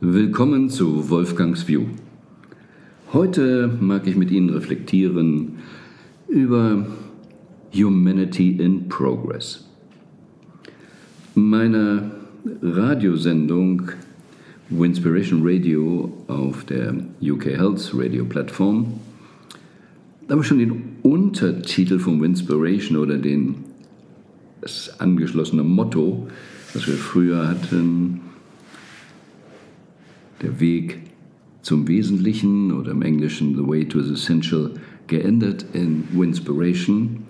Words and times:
Willkommen 0.00 0.68
zu 0.68 1.08
Wolfgangs 1.08 1.66
View. 1.66 1.86
Heute 3.12 3.70
mag 3.80 4.06
ich 4.06 4.16
mit 4.16 4.30
Ihnen 4.30 4.50
reflektieren 4.50 5.54
über 6.28 6.86
Humanity 7.74 8.50
in 8.50 8.88
Progress. 8.88 9.64
Meine 11.34 12.10
Radiosendung 12.62 13.90
Winspiration 14.68 15.40
Radio 15.42 16.12
auf 16.28 16.64
der 16.64 16.94
UK 17.22 17.46
Health 17.46 17.92
Radio 17.94 18.24
Plattform 18.24 19.00
da 20.28 20.36
ich 20.38 20.46
schon 20.46 20.58
den 20.58 20.82
Untertitel 21.02 21.98
von 21.98 22.20
Winspiration 22.20 22.96
oder 22.96 23.16
den, 23.16 23.54
das 24.60 24.98
angeschlossene 24.98 25.62
Motto, 25.62 26.26
das 26.74 26.86
wir 26.86 26.94
früher 26.96 27.48
hatten, 27.48 28.20
der 30.42 30.60
Weg 30.60 30.98
zum 31.62 31.88
Wesentlichen 31.88 32.72
oder 32.72 32.92
im 32.92 33.02
Englischen 33.02 33.56
The 33.56 33.66
Way 33.66 33.86
to 33.88 34.00
the 34.00 34.12
Essential 34.12 34.70
geändert 35.06 35.66
in 35.72 36.04
Winspiration, 36.12 37.24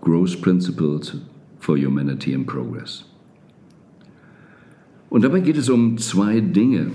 Growth 0.00 0.40
Principles 0.40 1.16
for 1.58 1.76
Humanity 1.76 2.34
and 2.34 2.46
Progress. 2.46 3.04
Und 5.10 5.24
dabei 5.24 5.40
geht 5.40 5.56
es 5.56 5.68
um 5.68 5.96
zwei 5.98 6.40
Dinge. 6.40 6.90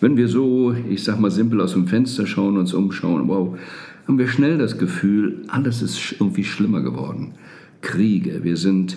Wenn 0.00 0.16
wir 0.16 0.28
so, 0.28 0.74
ich 0.90 1.04
sag 1.04 1.20
mal 1.20 1.30
simpel 1.30 1.60
aus 1.60 1.72
dem 1.72 1.86
Fenster 1.86 2.26
schauen, 2.26 2.56
uns 2.58 2.74
umschauen, 2.74 3.28
wow, 3.28 3.56
haben 4.06 4.18
wir 4.18 4.28
schnell 4.28 4.58
das 4.58 4.78
Gefühl, 4.78 5.44
alles 5.48 5.82
ist 5.82 6.16
irgendwie 6.18 6.44
schlimmer 6.44 6.82
geworden. 6.82 7.34
Kriege, 7.80 8.44
wir 8.44 8.56
sind 8.56 8.96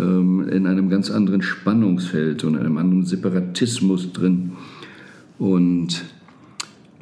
ähm, 0.00 0.48
in 0.48 0.66
einem 0.66 0.88
ganz 0.88 1.10
anderen 1.10 1.42
Spannungsfeld 1.42 2.44
und 2.44 2.56
einem 2.56 2.78
anderen 2.78 3.04
Separatismus 3.04 4.12
drin. 4.12 4.52
Und 5.38 6.04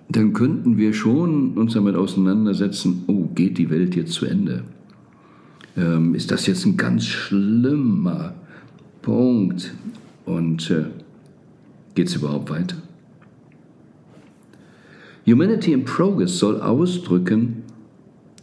dann 0.09 0.33
könnten 0.33 0.77
wir 0.77 0.93
schon 0.93 1.53
uns 1.53 1.75
damit 1.75 1.95
auseinandersetzen, 1.95 3.05
oh, 3.07 3.29
geht 3.35 3.59
die 3.59 3.71
Welt 3.71 3.95
jetzt 3.95 4.13
zu 4.13 4.27
Ende? 4.27 4.65
Ähm, 5.77 6.15
ist 6.15 6.31
das 6.31 6.47
jetzt 6.47 6.65
ein 6.67 6.77
ganz 6.77 7.05
schlimmer 7.07 8.35
Punkt? 9.03 9.73
Und 10.25 10.71
äh, 10.71 10.87
geht 11.95 12.09
es 12.09 12.17
überhaupt 12.17 12.51
weiter? 12.51 12.77
Humanity 15.27 15.73
in 15.73 15.85
Progress 15.85 16.39
soll 16.39 16.61
ausdrücken, 16.61 17.63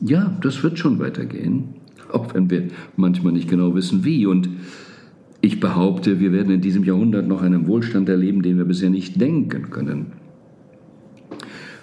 ja, 0.01 0.37
das 0.41 0.61
wird 0.61 0.77
schon 0.77 0.99
weitergehen, 0.99 1.69
auch 2.11 2.33
wenn 2.33 2.49
wir 2.49 2.67
manchmal 2.95 3.33
nicht 3.33 3.49
genau 3.49 3.75
wissen, 3.75 4.03
wie. 4.03 4.25
Und 4.25 4.49
ich 5.41 5.59
behaupte, 5.59 6.19
wir 6.19 6.31
werden 6.31 6.53
in 6.53 6.61
diesem 6.61 6.83
Jahrhundert 6.83 7.27
noch 7.27 7.41
einen 7.41 7.67
Wohlstand 7.67 8.09
erleben, 8.09 8.41
den 8.41 8.57
wir 8.57 8.65
bisher 8.65 8.89
nicht 8.89 9.19
denken 9.19 9.69
können. 9.69 10.13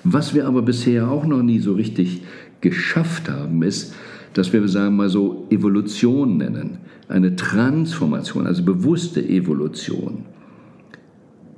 Was 0.05 0.35
wir 0.35 0.47
aber 0.47 0.63
bisher 0.63 1.11
auch 1.11 1.27
noch 1.27 1.43
nie 1.43 1.61
so 1.61 1.75
richtig 1.75 2.23
geschafft 2.61 3.29
haben, 3.29 3.63
ist, 3.63 3.95
dass 4.35 4.53
wir, 4.53 4.67
sagen 4.67 4.97
wir 4.97 5.05
mal 5.05 5.09
so, 5.09 5.47
Evolution 5.51 6.39
nennen. 6.39 6.79
Eine 7.09 7.37
Transformation, 7.37 8.47
also 8.47 8.65
bewusste 8.65 9.23
Evolution. 9.23 10.25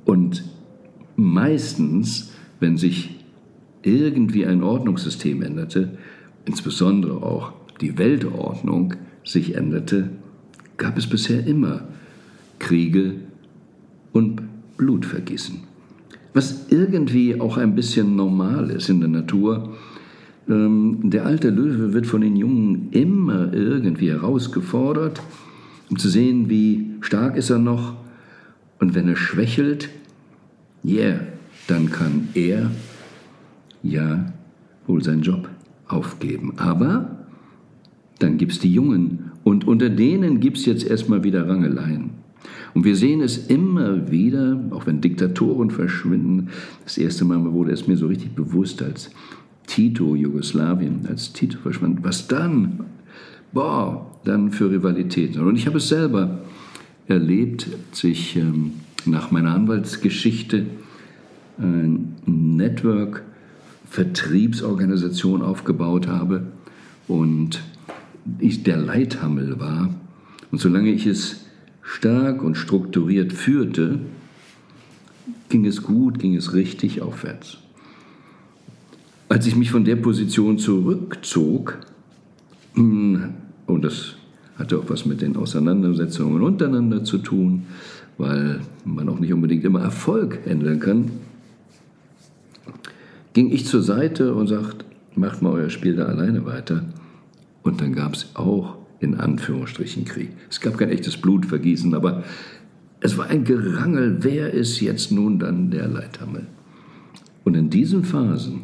Und 0.03 0.43
meistens, 1.15 2.33
wenn 2.59 2.77
sich 2.77 3.15
irgendwie 3.81 4.45
ein 4.45 4.63
Ordnungssystem 4.63 5.41
änderte, 5.41 5.97
insbesondere 6.45 7.23
auch 7.23 7.53
die 7.81 7.97
Weltordnung 7.97 8.93
sich 9.23 9.55
änderte, 9.55 10.09
gab 10.77 10.97
es 10.97 11.07
bisher 11.07 11.45
immer 11.45 11.81
Kriege 12.59 13.15
und 14.11 14.41
Blutvergießen. 14.77 15.59
Was 16.33 16.67
irgendwie 16.69 17.39
auch 17.39 17.57
ein 17.57 17.75
bisschen 17.75 18.15
normal 18.15 18.69
ist 18.69 18.89
in 18.89 18.99
der 18.99 19.09
Natur. 19.09 19.73
Ähm, 20.49 20.99
der 21.03 21.25
alte 21.25 21.49
Löwe 21.49 21.93
wird 21.93 22.05
von 22.05 22.21
den 22.21 22.35
Jungen 22.35 22.89
immer 22.91 23.53
irgendwie 23.53 24.09
herausgefordert, 24.09 25.21
um 25.89 25.97
zu 25.97 26.09
sehen, 26.09 26.49
wie 26.49 26.91
stark 27.01 27.37
ist 27.37 27.49
er 27.49 27.59
noch. 27.59 27.95
Und 28.79 28.95
wenn 28.95 29.07
er 29.07 29.15
schwächelt, 29.15 29.89
yeah, 30.83 31.21
dann 31.67 31.89
kann 31.89 32.27
er 32.33 32.69
ja 33.81 34.33
wohl 34.87 35.03
seinen 35.03 35.21
Job 35.21 35.49
aufgeben. 35.87 36.53
Aber 36.57 37.14
dann 38.19 38.37
gibt 38.37 38.53
es 38.53 38.59
die 38.59 38.73
Jungen 38.73 39.31
und 39.43 39.67
unter 39.67 39.89
denen 39.89 40.39
gibt 40.39 40.57
es 40.57 40.65
jetzt 40.65 40.85
erstmal 40.85 41.23
wieder 41.23 41.47
Rangeleien. 41.47 42.11
Und 42.73 42.83
wir 42.83 42.95
sehen 42.95 43.21
es 43.21 43.47
immer 43.47 44.11
wieder, 44.11 44.59
auch 44.71 44.85
wenn 44.85 45.01
Diktatoren 45.01 45.69
verschwinden. 45.69 46.49
Das 46.83 46.97
erste 46.97 47.25
Mal 47.25 47.51
wurde 47.53 47.71
es 47.71 47.87
mir 47.87 47.95
so 47.95 48.07
richtig 48.07 48.35
bewusst, 48.35 48.83
als 48.83 49.11
Tito 49.65 50.15
Jugoslawien, 50.15 51.07
als 51.07 51.33
Tito 51.33 51.57
verschwand, 51.57 52.03
was 52.03 52.27
dann, 52.27 52.81
boah, 53.53 54.11
dann 54.25 54.51
für 54.51 54.69
Rivalitäten. 54.69 55.41
Und 55.41 55.55
ich 55.55 55.67
habe 55.67 55.77
es 55.77 55.87
selber 55.87 56.39
erlebt, 57.07 57.67
als 57.91 58.03
ich 58.03 58.35
ähm, 58.35 58.73
nach 59.05 59.31
meiner 59.31 59.53
Anwaltsgeschichte 59.53 60.65
ein 61.57 62.15
Network 62.25 63.23
Vertriebsorganisation 63.89 65.41
aufgebaut 65.41 66.07
habe 66.07 66.47
und 67.07 67.61
ich 68.39 68.63
der 68.63 68.77
Leithammel 68.77 69.59
war. 69.59 69.93
Und 70.51 70.59
solange 70.59 70.91
ich 70.91 71.05
es 71.05 71.45
stark 71.81 72.43
und 72.43 72.55
strukturiert 72.55 73.33
führte, 73.33 73.99
ging 75.49 75.65
es 75.65 75.83
gut, 75.83 76.19
ging 76.19 76.35
es 76.35 76.53
richtig 76.53 77.01
aufwärts. 77.01 77.57
Als 79.29 79.47
ich 79.47 79.55
mich 79.55 79.71
von 79.71 79.85
der 79.85 79.95
Position 79.95 80.57
zurückzog, 80.57 81.77
hm, 82.73 83.33
und 83.65 83.83
das 83.83 84.15
hatte 84.57 84.77
auch 84.77 84.89
was 84.89 85.05
mit 85.05 85.21
den 85.21 85.35
Auseinandersetzungen 85.35 86.41
untereinander 86.41 87.03
zu 87.03 87.17
tun, 87.17 87.63
weil 88.17 88.61
man 88.85 89.09
auch 89.09 89.19
nicht 89.19 89.33
unbedingt 89.33 89.63
immer 89.65 89.81
Erfolg 89.81 90.39
handeln 90.45 90.79
kann, 90.79 91.11
ging 93.33 93.51
ich 93.51 93.65
zur 93.65 93.81
Seite 93.81 94.33
und 94.33 94.47
sagte, 94.47 94.85
macht 95.15 95.41
mal 95.41 95.51
euer 95.51 95.69
Spiel 95.69 95.95
da 95.95 96.05
alleine 96.05 96.45
weiter. 96.45 96.85
Und 97.65 97.81
dann 97.81 97.93
gab 97.93 98.13
es 98.13 98.27
auch 98.35 98.77
in 98.99 99.15
Anführungsstrichen 99.15 100.05
Krieg. 100.05 100.29
Es 100.49 100.61
gab 100.61 100.77
kein 100.77 100.89
echtes 100.89 101.17
Blutvergießen, 101.17 101.95
aber 101.95 102.23
es 103.01 103.17
war 103.17 103.25
ein 103.25 103.43
Gerangel, 103.43 104.19
wer 104.21 104.51
ist 104.51 104.79
jetzt 104.81 105.11
nun 105.11 105.39
dann 105.39 105.71
der 105.71 105.87
Leithammel? 105.87 106.45
Und 107.43 107.55
in 107.55 107.71
diesen 107.71 108.03
Phasen 108.03 108.61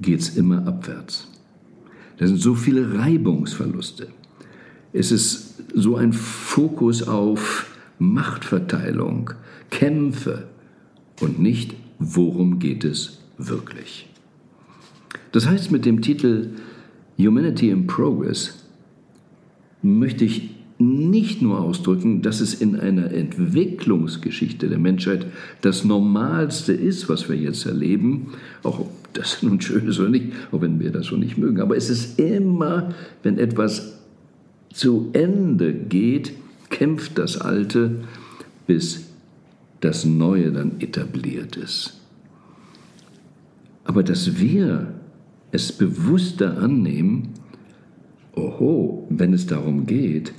geht 0.00 0.20
es 0.20 0.36
immer 0.36 0.66
abwärts. 0.66 1.26
Da 2.18 2.26
sind 2.26 2.38
so 2.38 2.54
viele 2.54 2.98
Reibungsverluste. 2.98 4.08
Es 4.92 5.10
ist 5.10 5.62
so 5.74 5.96
ein 5.96 6.12
Fokus 6.12 7.02
auf 7.02 7.66
Machtverteilung, 7.98 9.30
Kämpfe 9.70 10.48
und 11.20 11.38
nicht 11.40 11.74
worum 11.98 12.58
geht 12.58 12.84
es 12.84 13.20
wirklich. 13.38 14.08
Das 15.32 15.46
heißt, 15.46 15.70
mit 15.72 15.86
dem 15.86 16.02
Titel 16.02 16.50
Humanity 17.18 17.70
in 17.70 17.86
Progress 17.86 18.64
möchte 19.82 20.24
ich 20.24 20.50
nicht 20.78 21.42
nur 21.42 21.60
ausdrücken, 21.60 22.22
dass 22.22 22.40
es 22.40 22.54
in 22.54 22.78
einer 22.78 23.10
Entwicklungsgeschichte 23.10 24.68
der 24.68 24.78
Menschheit 24.78 25.26
das 25.60 25.84
Normalste 25.84 26.72
ist, 26.72 27.08
was 27.08 27.28
wir 27.28 27.36
jetzt 27.36 27.66
erleben, 27.66 28.34
auch 28.62 28.78
ob 28.80 28.90
das 29.12 29.42
nun 29.42 29.60
schön 29.60 29.88
ist 29.88 29.98
oder 29.98 30.10
nicht, 30.10 30.32
auch 30.52 30.60
wenn 30.60 30.78
wir 30.78 30.92
das 30.92 31.06
schon 31.06 31.20
nicht 31.20 31.36
mögen, 31.36 31.60
aber 31.60 31.76
es 31.76 31.90
ist 31.90 32.20
immer, 32.20 32.94
wenn 33.24 33.38
etwas 33.38 33.98
zu 34.72 35.10
Ende 35.12 35.72
geht, 35.72 36.32
kämpft 36.70 37.18
das 37.18 37.40
Alte, 37.40 37.96
bis 38.66 39.06
das 39.80 40.04
Neue 40.04 40.52
dann 40.52 40.80
etabliert 40.80 41.56
ist. 41.56 42.00
Aber 43.84 44.02
dass 44.02 44.38
wir 44.38 44.97
es 45.50 45.72
bewusster 45.72 46.58
annehmen, 46.58 47.30
oho, 48.34 49.06
wenn 49.10 49.32
es 49.32 49.46
darum 49.46 49.86
geht, 49.86 50.32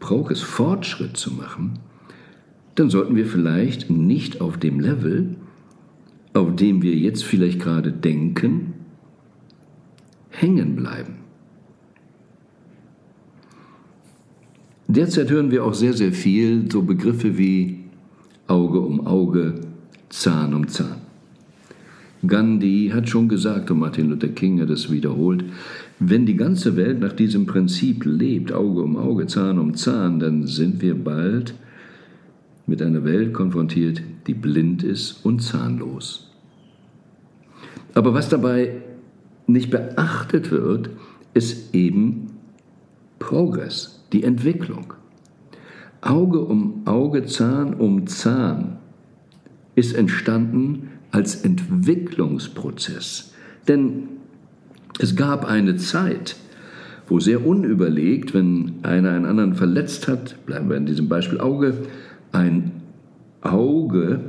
braucht 0.00 0.32
es 0.32 0.40
Fortschritt 0.40 1.16
zu 1.16 1.32
machen, 1.32 1.78
dann 2.74 2.90
sollten 2.90 3.16
wir 3.16 3.26
vielleicht 3.26 3.90
nicht 3.90 4.40
auf 4.40 4.56
dem 4.56 4.80
Level, 4.80 5.36
auf 6.32 6.54
dem 6.54 6.82
wir 6.82 6.94
jetzt 6.94 7.24
vielleicht 7.24 7.60
gerade 7.60 7.92
denken, 7.92 8.74
hängen 10.30 10.76
bleiben. 10.76 11.16
Derzeit 14.86 15.30
hören 15.30 15.50
wir 15.50 15.64
auch 15.64 15.74
sehr, 15.74 15.92
sehr 15.92 16.12
viel 16.12 16.70
so 16.70 16.82
Begriffe 16.82 17.36
wie 17.36 17.84
Auge 18.46 18.80
um 18.80 19.06
Auge, 19.06 19.60
Zahn 20.08 20.54
um 20.54 20.66
Zahn. 20.68 20.97
Gandhi 22.26 22.90
hat 22.92 23.08
schon 23.08 23.28
gesagt, 23.28 23.70
und 23.70 23.78
Martin 23.78 24.10
Luther 24.10 24.28
King 24.28 24.60
hat 24.60 24.70
es 24.70 24.90
wiederholt, 24.90 25.44
wenn 26.00 26.26
die 26.26 26.36
ganze 26.36 26.76
Welt 26.76 27.00
nach 27.00 27.12
diesem 27.12 27.46
Prinzip 27.46 28.04
lebt, 28.04 28.52
Auge 28.52 28.82
um 28.82 28.96
Auge, 28.96 29.26
Zahn 29.26 29.58
um 29.58 29.74
Zahn, 29.74 30.18
dann 30.18 30.46
sind 30.46 30.82
wir 30.82 30.96
bald 30.96 31.54
mit 32.66 32.82
einer 32.82 33.04
Welt 33.04 33.32
konfrontiert, 33.32 34.02
die 34.26 34.34
blind 34.34 34.82
ist 34.82 35.24
und 35.24 35.40
zahnlos. 35.40 36.30
Aber 37.94 38.14
was 38.14 38.28
dabei 38.28 38.82
nicht 39.46 39.70
beachtet 39.70 40.50
wird, 40.50 40.90
ist 41.34 41.74
eben 41.74 42.26
Progress, 43.18 44.04
die 44.12 44.24
Entwicklung. 44.24 44.92
Auge 46.00 46.40
um 46.40 46.82
Auge, 46.84 47.26
Zahn 47.26 47.74
um 47.74 48.06
Zahn 48.06 48.76
ist 49.74 49.94
entstanden 49.94 50.90
als 51.10 51.36
Entwicklungsprozess. 51.36 53.32
Denn 53.66 54.08
es 54.98 55.16
gab 55.16 55.44
eine 55.44 55.76
Zeit, 55.76 56.36
wo 57.08 57.20
sehr 57.20 57.46
unüberlegt, 57.46 58.34
wenn 58.34 58.74
einer 58.82 59.10
einen 59.10 59.24
anderen 59.24 59.54
verletzt 59.54 60.08
hat, 60.08 60.44
bleiben 60.46 60.68
wir 60.68 60.76
in 60.76 60.86
diesem 60.86 61.08
Beispiel 61.08 61.40
Auge, 61.40 61.74
ein 62.32 62.72
Auge 63.40 64.20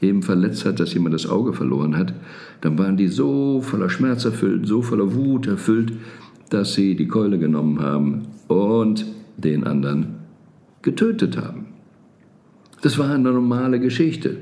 eben 0.00 0.22
verletzt 0.22 0.66
hat, 0.66 0.80
dass 0.80 0.92
jemand 0.92 1.14
das 1.14 1.26
Auge 1.26 1.52
verloren 1.52 1.96
hat, 1.96 2.12
dann 2.60 2.78
waren 2.78 2.96
die 2.96 3.08
so 3.08 3.62
voller 3.62 3.88
Schmerz 3.88 4.24
erfüllt, 4.24 4.66
so 4.66 4.82
voller 4.82 5.14
Wut 5.14 5.46
erfüllt, 5.46 5.92
dass 6.50 6.74
sie 6.74 6.94
die 6.96 7.08
Keule 7.08 7.38
genommen 7.38 7.80
haben 7.80 8.22
und 8.48 9.06
den 9.36 9.64
anderen 9.64 10.16
getötet 10.82 11.36
haben. 11.36 11.66
Das 12.82 12.98
war 12.98 13.10
eine 13.10 13.32
normale 13.32 13.80
Geschichte. 13.80 14.36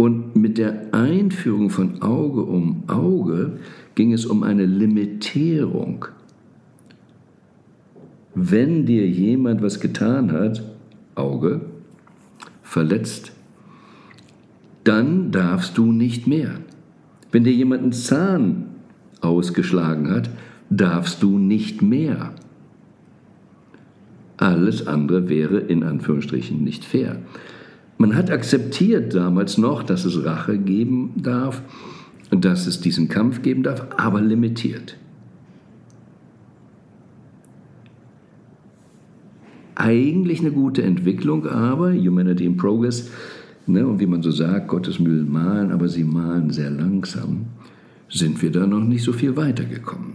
Und 0.00 0.34
mit 0.34 0.56
der 0.56 0.94
Einführung 0.94 1.68
von 1.68 2.00
Auge 2.00 2.40
um 2.40 2.84
Auge 2.86 3.58
ging 3.96 4.14
es 4.14 4.24
um 4.24 4.42
eine 4.44 4.64
Limitierung. 4.64 6.06
Wenn 8.34 8.86
dir 8.86 9.06
jemand 9.06 9.60
was 9.60 9.78
getan 9.78 10.32
hat, 10.32 10.64
Auge, 11.16 11.60
verletzt, 12.62 13.32
dann 14.84 15.32
darfst 15.32 15.76
du 15.76 15.92
nicht 15.92 16.26
mehr. 16.26 16.52
Wenn 17.30 17.44
dir 17.44 17.52
jemand 17.52 17.82
einen 17.82 17.92
Zahn 17.92 18.68
ausgeschlagen 19.20 20.10
hat, 20.10 20.30
darfst 20.70 21.22
du 21.22 21.36
nicht 21.36 21.82
mehr. 21.82 22.32
Alles 24.38 24.86
andere 24.86 25.28
wäre 25.28 25.58
in 25.58 25.82
Anführungsstrichen 25.82 26.64
nicht 26.64 26.86
fair. 26.86 27.18
Man 28.00 28.16
hat 28.16 28.30
akzeptiert 28.30 29.14
damals 29.14 29.58
noch, 29.58 29.82
dass 29.82 30.06
es 30.06 30.24
Rache 30.24 30.56
geben 30.56 31.12
darf, 31.16 31.60
dass 32.30 32.66
es 32.66 32.80
diesen 32.80 33.08
Kampf 33.08 33.42
geben 33.42 33.62
darf, 33.62 33.88
aber 33.98 34.22
limitiert. 34.22 34.96
Eigentlich 39.74 40.40
eine 40.40 40.50
gute 40.50 40.82
Entwicklung, 40.82 41.46
aber 41.46 41.92
Humanity 41.92 42.46
in 42.46 42.56
Progress, 42.56 43.10
ne, 43.66 43.86
und 43.86 44.00
wie 44.00 44.06
man 44.06 44.22
so 44.22 44.30
sagt, 44.30 44.68
Gottes 44.68 44.98
Mühlen 44.98 45.30
malen, 45.30 45.70
aber 45.70 45.90
sie 45.90 46.04
malen 46.04 46.48
sehr 46.48 46.70
langsam, 46.70 47.48
sind 48.08 48.40
wir 48.40 48.50
da 48.50 48.66
noch 48.66 48.80
nicht 48.80 49.04
so 49.04 49.12
viel 49.12 49.36
weitergekommen. 49.36 50.14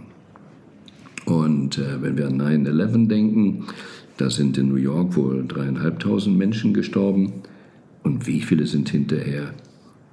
Und 1.24 1.78
äh, 1.78 2.02
wenn 2.02 2.18
wir 2.18 2.26
an 2.26 2.42
9-11 2.42 3.06
denken, 3.06 3.66
da 4.16 4.28
sind 4.28 4.58
in 4.58 4.70
New 4.70 4.74
York 4.74 5.14
wohl 5.16 5.44
dreieinhalbtausend 5.46 6.36
Menschen 6.36 6.74
gestorben. 6.74 7.44
Und 8.06 8.28
wie 8.28 8.40
viele 8.40 8.68
sind 8.68 8.90
hinterher 8.90 9.52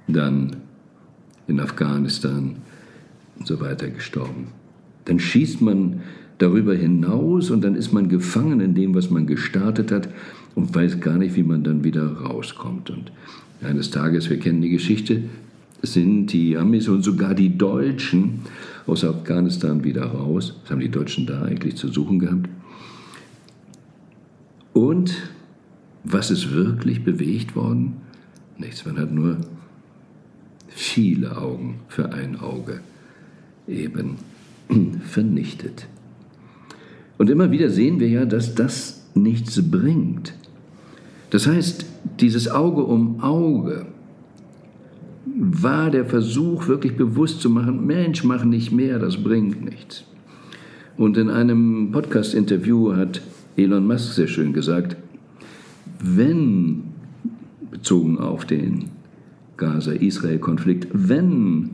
dann 0.08 0.56
in 1.46 1.60
Afghanistan 1.60 2.56
und 3.38 3.46
so 3.46 3.60
weiter 3.60 3.88
gestorben? 3.88 4.48
Dann 5.04 5.20
schießt 5.20 5.60
man 5.60 6.00
darüber 6.38 6.74
hinaus 6.74 7.52
und 7.52 7.62
dann 7.62 7.76
ist 7.76 7.92
man 7.92 8.08
gefangen 8.08 8.58
in 8.58 8.74
dem, 8.74 8.96
was 8.96 9.10
man 9.10 9.28
gestartet 9.28 9.92
hat 9.92 10.08
und 10.56 10.74
weiß 10.74 10.98
gar 10.98 11.18
nicht, 11.18 11.36
wie 11.36 11.44
man 11.44 11.62
dann 11.62 11.84
wieder 11.84 12.04
rauskommt. 12.04 12.90
Und 12.90 13.12
eines 13.62 13.92
Tages, 13.92 14.28
wir 14.28 14.40
kennen 14.40 14.60
die 14.60 14.70
Geschichte, 14.70 15.22
sind 15.82 16.32
die 16.32 16.56
Amis 16.56 16.88
und 16.88 17.02
sogar 17.02 17.36
die 17.36 17.56
Deutschen 17.56 18.40
aus 18.88 19.04
Afghanistan 19.04 19.84
wieder 19.84 20.06
raus. 20.06 20.56
Was 20.64 20.72
haben 20.72 20.80
die 20.80 20.90
Deutschen 20.90 21.26
da 21.26 21.42
eigentlich 21.42 21.76
zu 21.76 21.86
suchen 21.86 22.18
gehabt? 22.18 22.48
Und 24.72 25.14
was 26.04 26.30
ist 26.30 26.52
wirklich 26.52 27.02
bewegt 27.02 27.56
worden? 27.56 27.96
Nichts, 28.58 28.84
man 28.84 28.98
hat 28.98 29.10
nur 29.10 29.38
viele 30.68 31.36
Augen 31.36 31.80
für 31.88 32.12
ein 32.12 32.38
Auge 32.38 32.80
eben 33.66 34.16
vernichtet. 35.04 35.88
Und 37.16 37.30
immer 37.30 37.50
wieder 37.50 37.70
sehen 37.70 38.00
wir 38.00 38.08
ja, 38.08 38.26
dass 38.26 38.54
das 38.54 39.06
nichts 39.14 39.60
bringt. 39.70 40.34
Das 41.30 41.46
heißt, 41.46 41.86
dieses 42.20 42.48
Auge 42.48 42.82
um 42.84 43.22
Auge 43.22 43.86
war 45.26 45.90
der 45.90 46.04
Versuch, 46.04 46.68
wirklich 46.68 46.96
bewusst 46.96 47.40
zu 47.40 47.50
machen, 47.50 47.86
Mensch, 47.86 48.24
mach 48.24 48.44
nicht 48.44 48.72
mehr, 48.72 48.98
das 48.98 49.16
bringt 49.16 49.64
nichts. 49.64 50.04
Und 50.96 51.16
in 51.16 51.30
einem 51.30 51.90
Podcast-Interview 51.92 52.94
hat 52.94 53.20
Elon 53.56 53.86
Musk 53.86 54.12
sehr 54.12 54.28
schön 54.28 54.52
gesagt, 54.52 54.96
wenn, 56.04 56.84
bezogen 57.70 58.18
auf 58.18 58.44
den 58.44 58.90
Gaza-Israel-Konflikt, 59.56 60.88
wenn 60.92 61.70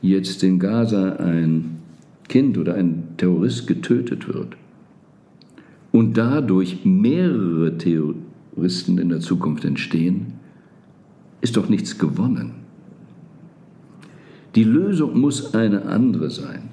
jetzt 0.00 0.42
in 0.42 0.58
Gaza 0.58 1.16
ein 1.16 1.78
Kind 2.28 2.56
oder 2.56 2.74
ein 2.74 3.08
Terrorist 3.18 3.66
getötet 3.66 4.32
wird 4.32 4.56
und 5.90 6.16
dadurch 6.16 6.84
mehrere 6.84 7.76
Terroristen 7.76 8.98
in 8.98 9.10
der 9.10 9.20
Zukunft 9.20 9.64
entstehen, 9.64 10.34
ist 11.42 11.56
doch 11.56 11.68
nichts 11.68 11.98
gewonnen. 11.98 12.52
Die 14.54 14.64
Lösung 14.64 15.18
muss 15.18 15.54
eine 15.54 15.86
andere 15.86 16.30
sein. 16.30 16.70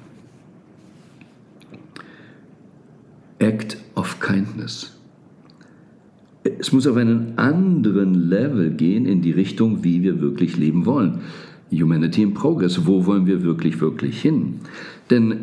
Act 3.40 3.78
of 3.96 4.20
Kindness. 4.20 4.99
Es 6.60 6.74
muss 6.74 6.86
auf 6.88 6.98
einen 6.98 7.38
anderen 7.38 8.14
Level 8.30 8.72
gehen 8.72 9.06
in 9.06 9.22
die 9.22 9.32
Richtung, 9.32 9.84
wie 9.84 10.04
wir 10.04 10.20
wirklich 10.20 10.58
leben 10.58 10.86
wollen. 10.86 11.20
Humanity 11.72 12.22
in 12.22 12.34
Progress, 12.34 12.86
wo 12.86 13.06
wollen 13.06 13.28
wir 13.28 13.44
wirklich, 13.44 13.80
wirklich 13.80 14.22
hin? 14.22 14.56
Denn 15.10 15.38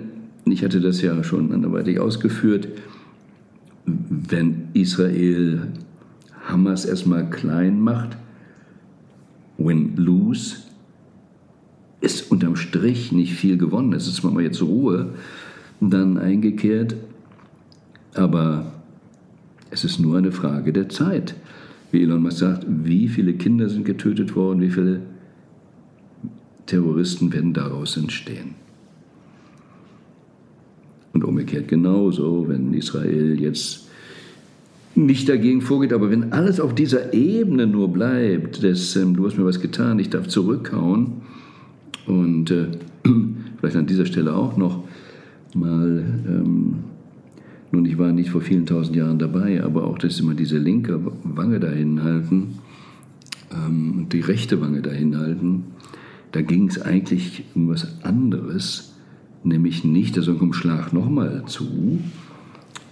ich 0.45 0.63
hatte 0.63 0.81
das 0.81 1.01
ja 1.01 1.25
schon 1.25 1.53
anderweitig 1.53 1.99
ausgeführt, 1.99 2.69
wenn 3.87 4.69
Israel 4.75 5.69
Hamas 6.47 6.85
erstmal 6.85 7.31
klein 7.31 7.81
macht, 7.81 8.17
win-lose, 9.57 10.57
ist 12.01 12.31
unterm 12.31 12.57
Strich 12.57 13.11
nicht 13.13 13.33
viel 13.33 13.57
gewonnen. 13.57 13.95
Es 13.95 14.07
ist 14.07 14.17
zwar 14.17 14.39
jetzt 14.41 14.63
Ruhe 14.63 15.15
dann 15.81 16.19
eingekehrt, 16.19 16.95
aber 18.15 18.76
es 19.71 19.85
ist 19.85 19.99
nur 19.99 20.17
eine 20.17 20.33
Frage 20.33 20.73
der 20.73 20.89
Zeit. 20.89 21.35
Wie 21.93 22.03
Elon 22.03 22.23
Musk 22.23 22.39
sagt, 22.39 22.67
wie 22.69 23.09
viele 23.09 23.35
Kinder 23.35 23.69
sind 23.69 23.85
getötet 23.85 24.35
worden, 24.37 24.61
wie 24.61 24.71
viele 24.71 25.01
Terroristen 26.67 27.33
werden 27.33 27.53
daraus 27.53 27.97
entstehen. 27.97 28.55
Und 31.13 31.25
umgekehrt 31.25 31.69
genauso, 31.69 32.49
wenn 32.49 32.75
Israel 32.75 33.41
jetzt 33.41 33.89
nicht 34.95 35.29
dagegen 35.29 35.61
vorgeht, 35.61 35.93
aber 35.93 36.11
wenn 36.11 36.33
alles 36.33 36.59
auf 36.59 36.75
dieser 36.75 37.13
Ebene 37.13 37.67
nur 37.67 37.93
bleibt, 37.93 38.63
des, 38.63 38.97
ähm, 38.97 39.15
du 39.15 39.27
hast 39.27 39.39
mir 39.39 39.45
was 39.45 39.61
getan, 39.61 39.99
ich 39.99 40.11
darf 40.11 40.27
zurückhauen, 40.27 41.23
und 42.07 42.51
äh, 42.51 42.69
vielleicht 43.59 43.77
an 43.77 43.87
dieser 43.87 44.07
Stelle 44.07 44.35
auch 44.35 44.57
noch 44.57 44.85
mal 45.55 46.05
ähm, 46.29 46.85
nun, 47.73 47.85
ich 47.85 47.99
war 47.99 48.13
nicht 48.13 48.31
vor 48.31 48.41
vielen 48.41 48.67
tausend 48.67 48.97
Jahren 48.97 49.19
dabei, 49.19 49.63
aber 49.63 49.85
auch, 49.85 49.99
dass 49.99 50.21
immer 50.21 50.35
diese 50.35 50.59
linke 50.59 51.01
Wange 51.25 51.61
dahin 51.61 52.03
halten 52.03 52.59
ähm, 53.53 53.95
und 53.99 54.13
die 54.13 54.21
rechte 54.21 54.61
Wange 54.61 54.83
dahin 54.83 55.17
halten, 55.17 55.65
da 56.33 56.43
ging 56.43 56.69
es 56.69 56.81
eigentlich 56.81 57.45
um 57.55 57.69
was 57.69 58.05
anderes, 58.05 58.95
nämlich 59.43 59.85
nicht, 59.85 60.17
also 60.17 60.35
kommt 60.35 60.55
Schlag 60.55 60.93
nochmal 60.93 61.45
zu, 61.47 61.99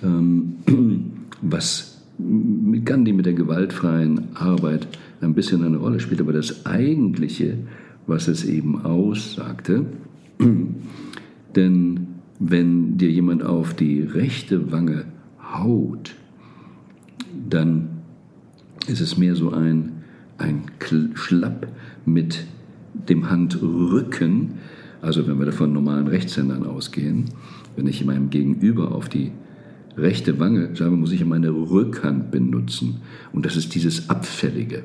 ähm, 0.02 0.54
was 1.42 2.02
mit 2.18 2.86
Gandhi 2.86 3.12
mit 3.12 3.26
der 3.26 3.32
gewaltfreien 3.32 4.28
Arbeit 4.34 4.86
ein 5.20 5.34
bisschen 5.34 5.64
eine 5.64 5.78
Rolle 5.78 6.00
spielt, 6.00 6.20
aber 6.20 6.32
das 6.32 6.64
Eigentliche, 6.66 7.58
was 8.06 8.28
es 8.28 8.44
eben 8.44 8.84
aussagte, 8.84 9.86
denn 11.56 12.13
wenn 12.46 12.98
dir 12.98 13.10
jemand 13.10 13.42
auf 13.42 13.74
die 13.74 14.02
rechte 14.02 14.70
Wange 14.70 15.06
haut, 15.54 16.14
dann 17.48 17.88
ist 18.86 19.00
es 19.00 19.16
mehr 19.16 19.34
so 19.34 19.50
ein, 19.50 20.04
ein 20.36 20.64
Schlapp 21.14 21.68
mit 22.04 22.44
dem 23.08 23.30
Handrücken, 23.30 24.54
also 25.00 25.26
wenn 25.26 25.38
wir 25.38 25.46
davon 25.46 25.72
normalen 25.72 26.06
Rechtshändern 26.06 26.66
ausgehen, 26.66 27.26
wenn 27.76 27.86
ich 27.86 28.04
meinem 28.04 28.28
Gegenüber 28.28 28.92
auf 28.92 29.08
die 29.08 29.32
rechte 29.96 30.38
Wange 30.38 30.76
sage, 30.76 30.96
muss 30.96 31.12
ich 31.12 31.24
meine 31.24 31.50
Rückhand 31.50 32.30
benutzen. 32.30 33.00
Und 33.32 33.46
das 33.46 33.56
ist 33.56 33.74
dieses 33.74 34.10
Abfällige. 34.10 34.82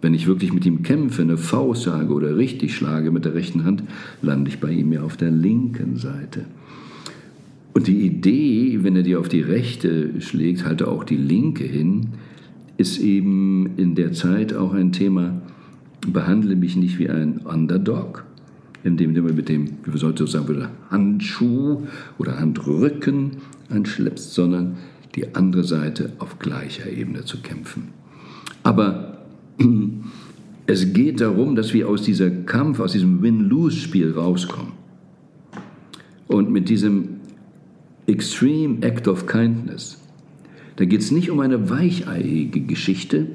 Wenn 0.00 0.14
ich 0.14 0.26
wirklich 0.26 0.52
mit 0.52 0.66
ihm 0.66 0.82
kämpfe, 0.82 1.22
eine 1.22 1.38
Faust 1.38 1.84
sage 1.84 2.12
oder 2.12 2.36
richtig 2.36 2.74
schlage 2.74 3.10
mit 3.10 3.24
der 3.24 3.34
rechten 3.34 3.64
Hand, 3.64 3.84
lande 4.22 4.50
ich 4.50 4.60
bei 4.60 4.70
ihm 4.70 4.92
ja 4.92 5.02
auf 5.02 5.16
der 5.16 5.30
linken 5.30 5.96
Seite. 5.96 6.44
Und 7.72 7.88
die 7.88 8.06
Idee, 8.06 8.80
wenn 8.82 8.94
er 8.96 9.02
dir 9.02 9.18
auf 9.18 9.28
die 9.28 9.40
rechte 9.40 10.20
schlägt, 10.20 10.64
halte 10.64 10.88
auch 10.88 11.04
die 11.04 11.16
linke 11.16 11.64
hin, 11.64 12.08
ist 12.76 12.98
eben 12.98 13.70
in 13.76 13.94
der 13.94 14.12
Zeit 14.12 14.54
auch 14.54 14.74
ein 14.74 14.92
Thema, 14.92 15.42
behandle 16.06 16.54
mich 16.54 16.76
nicht 16.76 16.98
wie 16.98 17.08
ein 17.08 17.38
Underdog, 17.38 18.24
indem 18.84 19.14
du 19.14 19.22
mit 19.22 19.48
dem, 19.48 19.70
wie 19.84 19.98
sollte 19.98 20.26
sagen 20.26 20.68
Handschuh 20.90 21.82
oder 22.18 22.38
Handrücken 22.38 23.32
anschleppst, 23.70 24.34
sondern 24.34 24.76
die 25.14 25.34
andere 25.34 25.64
Seite 25.64 26.12
auf 26.18 26.38
gleicher 26.38 26.90
Ebene 26.90 27.24
zu 27.24 27.40
kämpfen. 27.40 27.88
Aber 28.62 29.13
es 30.66 30.92
geht 30.92 31.20
darum, 31.20 31.56
dass 31.56 31.74
wir 31.74 31.88
aus 31.88 32.02
diesem 32.02 32.46
Kampf, 32.46 32.80
aus 32.80 32.92
diesem 32.92 33.22
Win-Lose-Spiel 33.22 34.12
rauskommen. 34.12 34.72
Und 36.26 36.50
mit 36.50 36.68
diesem 36.68 37.20
Extreme 38.06 38.82
Act 38.82 39.08
of 39.08 39.26
Kindness, 39.26 40.00
da 40.76 40.84
geht 40.84 41.00
es 41.00 41.10
nicht 41.10 41.30
um 41.30 41.40
eine 41.40 41.70
weicheiige 41.70 42.60
Geschichte, 42.60 43.26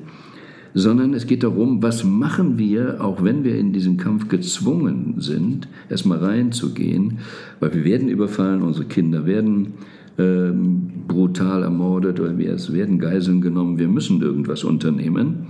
sondern 0.73 1.13
es 1.13 1.25
geht 1.25 1.43
darum, 1.43 1.81
was 1.81 2.03
machen 2.03 2.57
wir, 2.57 3.03
auch 3.03 3.23
wenn 3.23 3.43
wir 3.43 3.57
in 3.57 3.73
diesen 3.73 3.97
Kampf 3.97 4.27
gezwungen 4.27 5.15
sind, 5.17 5.67
erstmal 5.89 6.19
reinzugehen, 6.19 7.19
weil 7.59 7.73
wir 7.73 7.83
werden 7.83 8.09
überfallen, 8.09 8.61
unsere 8.61 8.85
Kinder 8.85 9.25
werden 9.25 9.73
ähm, 10.17 10.89
brutal 11.07 11.63
ermordet 11.63 12.19
oder 12.19 12.37
wir 12.37 12.57
werden 12.57 12.99
Geiseln 12.99 13.41
genommen, 13.41 13.79
wir 13.79 13.87
müssen 13.87 14.21
irgendwas 14.21 14.63
unternehmen, 14.63 15.47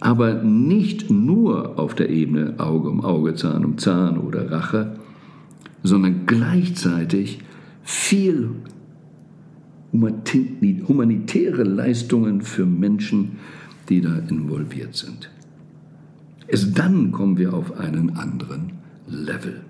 aber 0.00 0.34
nicht 0.42 1.10
nur 1.10 1.78
auf 1.78 1.94
der 1.94 2.10
Ebene 2.10 2.54
Auge 2.58 2.90
um 2.90 3.04
Auge, 3.04 3.34
Zahn 3.34 3.64
um 3.64 3.78
Zahn 3.78 4.18
oder 4.18 4.50
Rache, 4.50 4.96
sondern 5.82 6.26
gleichzeitig 6.26 7.38
viel 7.82 8.50
humanitäre 9.92 11.62
Leistungen 11.62 12.42
für 12.42 12.66
Menschen, 12.66 13.32
die 13.88 14.00
da 14.00 14.18
involviert 14.28 14.94
sind. 14.94 15.30
Erst 16.48 16.78
dann 16.78 17.12
kommen 17.12 17.38
wir 17.38 17.54
auf 17.54 17.78
einen 17.78 18.16
anderen 18.16 18.72
Level. 19.08 19.62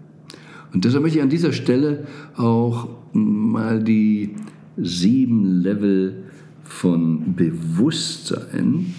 Und 0.73 0.85
deshalb 0.85 1.02
möchte 1.02 1.18
ich 1.18 1.23
an 1.23 1.30
dieser 1.30 1.52
Stelle 1.52 2.06
auch 2.37 2.88
mal 3.12 3.83
die 3.83 4.35
sieben 4.76 5.61
Level 5.62 6.25
von 6.64 7.35
Bewusstsein, 7.35 8.95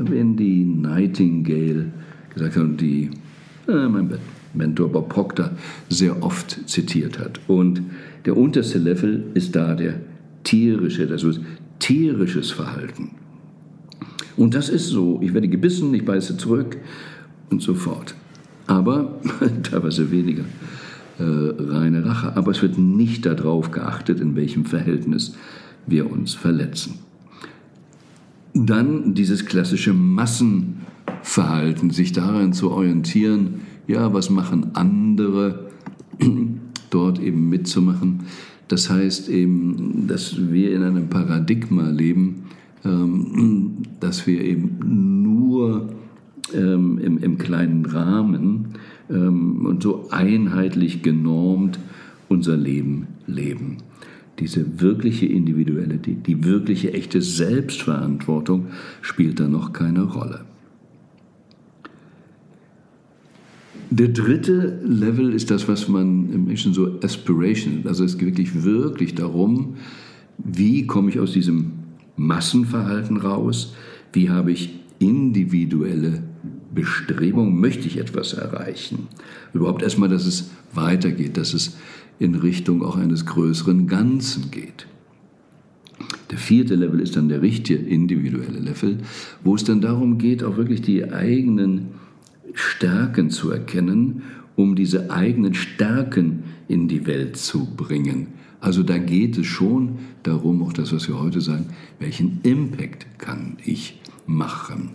wenn 0.00 0.36
die 0.36 0.64
Nightingale 0.64 1.86
gesagt 2.32 2.56
hat 2.56 2.62
und 2.62 2.80
die, 2.80 3.10
äh, 3.68 3.88
mein 3.88 4.10
Mentor 4.54 4.90
Bob 4.90 5.08
Proctor 5.08 5.50
sehr 5.88 6.22
oft 6.22 6.68
zitiert 6.68 7.18
hat. 7.18 7.40
Und 7.46 7.82
der 8.24 8.36
unterste 8.36 8.78
Level 8.78 9.24
ist 9.34 9.54
da 9.54 9.74
der 9.74 9.94
tierische, 10.44 11.06
das 11.06 11.22
ist 11.22 11.40
tierisches 11.78 12.50
Verhalten. 12.50 13.10
Und 14.36 14.54
das 14.54 14.68
ist 14.68 14.86
so, 14.88 15.20
ich 15.22 15.34
werde 15.34 15.48
gebissen, 15.48 15.92
ich 15.94 16.04
beiße 16.04 16.36
zurück 16.36 16.76
und 17.50 17.60
so 17.60 17.74
fort. 17.74 18.14
Aber 18.66 19.20
teilweise 19.62 20.10
weniger 20.10 20.44
äh, 21.18 21.22
reine 21.24 22.04
Rache. 22.04 22.36
Aber 22.36 22.52
es 22.52 22.62
wird 22.62 22.78
nicht 22.78 23.26
darauf 23.26 23.70
geachtet, 23.70 24.20
in 24.20 24.36
welchem 24.36 24.64
Verhältnis 24.64 25.34
wir 25.86 26.10
uns 26.10 26.34
verletzen. 26.34 26.98
Dann 28.66 29.14
dieses 29.14 29.46
klassische 29.46 29.92
Massenverhalten, 29.92 31.90
sich 31.90 32.12
daran 32.12 32.52
zu 32.52 32.72
orientieren, 32.72 33.60
ja, 33.86 34.12
was 34.12 34.30
machen 34.30 34.74
andere, 34.74 35.70
dort 36.90 37.20
eben 37.20 37.48
mitzumachen. 37.48 38.24
Das 38.66 38.90
heißt 38.90 39.28
eben, 39.28 40.06
dass 40.08 40.50
wir 40.50 40.74
in 40.74 40.82
einem 40.82 41.08
Paradigma 41.08 41.88
leben, 41.88 42.46
ähm, 42.84 43.82
dass 44.00 44.26
wir 44.26 44.42
eben 44.42 45.22
nur 45.22 45.90
ähm, 46.52 46.98
im, 46.98 47.18
im 47.18 47.38
kleinen 47.38 47.86
Rahmen 47.86 48.74
ähm, 49.08 49.66
und 49.66 49.82
so 49.82 50.08
einheitlich 50.10 51.02
genormt 51.02 51.78
unser 52.28 52.56
Leben 52.56 53.06
leben. 53.26 53.78
Diese 54.38 54.80
wirkliche 54.80 55.26
individuelle, 55.26 55.96
die, 55.96 56.14
die 56.14 56.44
wirkliche 56.44 56.92
echte 56.92 57.20
Selbstverantwortung 57.20 58.66
spielt 59.02 59.40
da 59.40 59.48
noch 59.48 59.72
keine 59.72 60.02
Rolle. 60.02 60.44
Der 63.90 64.08
dritte 64.08 64.80
Level 64.84 65.32
ist 65.32 65.50
das, 65.50 65.66
was 65.66 65.88
man 65.88 66.30
im 66.32 66.44
Menschen 66.44 66.74
so 66.74 67.00
Aspiration, 67.02 67.82
also 67.86 68.04
es 68.04 68.18
geht 68.18 68.36
wirklich, 68.36 68.62
wirklich 68.62 69.14
darum, 69.14 69.76
wie 70.36 70.86
komme 70.86 71.10
ich 71.10 71.18
aus 71.18 71.32
diesem 71.32 71.72
Massenverhalten 72.16 73.16
raus, 73.16 73.74
wie 74.12 74.28
habe 74.28 74.52
ich 74.52 74.78
individuelle 74.98 76.22
Bestrebung, 76.74 77.58
möchte 77.58 77.86
ich 77.86 77.98
etwas 77.98 78.34
erreichen. 78.34 79.08
Überhaupt 79.54 79.82
erstmal, 79.82 80.08
dass 80.08 80.26
es 80.26 80.50
weitergeht, 80.74 81.36
dass 81.36 81.54
es 81.54 81.76
in 82.18 82.34
Richtung 82.34 82.82
auch 82.82 82.96
eines 82.96 83.26
größeren 83.26 83.86
Ganzen 83.86 84.50
geht. 84.50 84.86
Der 86.30 86.38
vierte 86.38 86.74
Level 86.74 87.00
ist 87.00 87.16
dann 87.16 87.28
der 87.28 87.42
richtige 87.42 87.78
individuelle 87.78 88.58
Level, 88.58 88.98
wo 89.42 89.54
es 89.54 89.64
dann 89.64 89.80
darum 89.80 90.18
geht, 90.18 90.44
auch 90.44 90.56
wirklich 90.56 90.82
die 90.82 91.10
eigenen 91.10 91.88
Stärken 92.54 93.30
zu 93.30 93.50
erkennen, 93.50 94.22
um 94.56 94.74
diese 94.74 95.10
eigenen 95.10 95.54
Stärken 95.54 96.42
in 96.66 96.88
die 96.88 97.06
Welt 97.06 97.36
zu 97.36 97.66
bringen. 97.76 98.28
Also 98.60 98.82
da 98.82 98.98
geht 98.98 99.38
es 99.38 99.46
schon 99.46 99.98
darum, 100.24 100.62
auch 100.62 100.72
das, 100.72 100.92
was 100.92 101.08
wir 101.08 101.20
heute 101.20 101.40
sagen, 101.40 101.66
welchen 102.00 102.40
Impact 102.42 103.06
kann 103.18 103.56
ich 103.64 104.00
machen. 104.26 104.90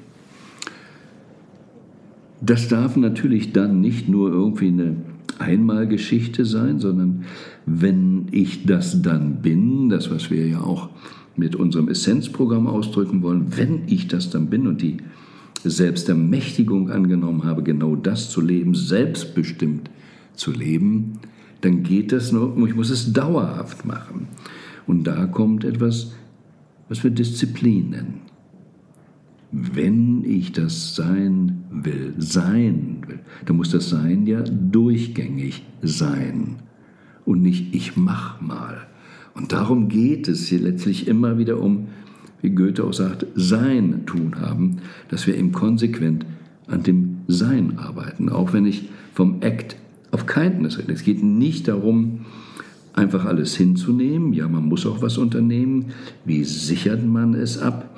Das 2.42 2.68
darf 2.68 2.98
natürlich 2.98 3.54
dann 3.54 3.80
nicht 3.80 4.10
nur 4.10 4.32
irgendwie 4.32 4.68
eine 4.68 4.98
Einmalgeschichte 5.40 6.46
sein, 6.46 6.80
sondern 6.80 7.26
wenn 7.66 8.28
ich 8.32 8.66
das 8.66 9.02
dann 9.02 9.42
bin, 9.42 9.90
das, 9.90 10.10
was 10.12 10.30
wir 10.30 10.48
ja 10.48 10.62
auch 10.62 10.90
mit 11.36 11.56
unserem 11.56 11.88
Essenzprogramm 11.88 12.68
ausdrücken 12.68 13.22
wollen, 13.22 13.58
wenn 13.58 13.84
ich 13.88 14.08
das 14.08 14.30
dann 14.30 14.48
bin 14.48 14.68
und 14.68 14.82
die 14.82 14.98
Selbstermächtigung 15.64 16.90
angenommen 16.90 17.44
habe, 17.44 17.64
genau 17.64 17.96
das 17.96 18.30
zu 18.30 18.42
leben, 18.42 18.76
selbstbestimmt 18.76 19.90
zu 20.36 20.52
leben, 20.52 21.20
dann 21.62 21.84
geht 21.84 22.12
das 22.12 22.32
nur, 22.32 22.58
ich 22.68 22.76
muss 22.76 22.90
es 22.90 23.14
dauerhaft 23.14 23.86
machen. 23.86 24.28
Und 24.86 25.06
da 25.06 25.26
kommt 25.26 25.64
etwas, 25.64 26.14
was 26.90 27.04
wir 27.04 27.12
Disziplin 27.12 27.92
nennen 27.92 28.34
wenn 29.54 30.26
ich 30.26 30.52
das 30.52 30.96
sein 30.96 31.63
will, 31.74 32.14
sein 32.18 33.04
dann 33.46 33.58
muss 33.58 33.72
das 33.72 33.90
Sein 33.90 34.26
ja 34.26 34.42
durchgängig 34.42 35.64
sein 35.82 36.58
und 37.26 37.42
nicht 37.42 37.74
ich 37.74 37.98
mach 37.98 38.42
mal. 38.42 38.88
Und 39.36 39.52
darum 39.52 39.90
geht 39.90 40.28
es 40.28 40.48
hier 40.48 40.60
letztlich 40.60 41.08
immer 41.08 41.38
wieder 41.38 41.60
um, 41.60 41.88
wie 42.42 42.52
Goethe 42.52 42.84
auch 42.84 42.94
sagt, 42.94 43.26
Sein 43.36 44.06
tun 44.06 44.36
haben, 44.40 44.78
dass 45.10 45.26
wir 45.28 45.36
eben 45.36 45.52
konsequent 45.52 46.26
an 46.68 46.84
dem 46.84 47.22
Sein 47.28 47.78
arbeiten, 47.78 48.30
auch 48.30 48.54
wenn 48.54 48.66
ich 48.66 48.90
vom 49.14 49.42
Act 49.42 49.76
of 50.12 50.26
Kindness 50.28 50.78
rede. 50.78 50.94
Es 50.94 51.04
geht 51.04 51.24
nicht 51.24 51.68
darum, 51.68 52.26
einfach 52.94 53.26
alles 53.26 53.56
hinzunehmen. 53.56 54.34
Ja, 54.34 54.48
man 54.48 54.66
muss 54.66 54.86
auch 54.86 55.02
was 55.02 55.18
unternehmen. 55.18 55.88
Wie 56.26 56.44
sichert 56.44 57.04
man 57.06 57.34
es 57.34 57.58
ab? 57.58 57.90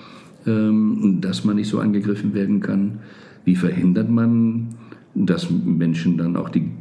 Ähm, 0.47 1.17
dass 1.21 1.43
man 1.43 1.57
nicht 1.57 1.67
so 1.69 1.79
angegriffen 1.79 2.33
werden 2.33 2.61
kann? 2.61 2.99
Wie 3.45 3.55
verhindert 3.55 4.09
man, 4.09 4.75
dass 5.13 5.49
Menschen 5.49 6.17
dann 6.17 6.35
auch 6.35 6.49
die 6.49 6.71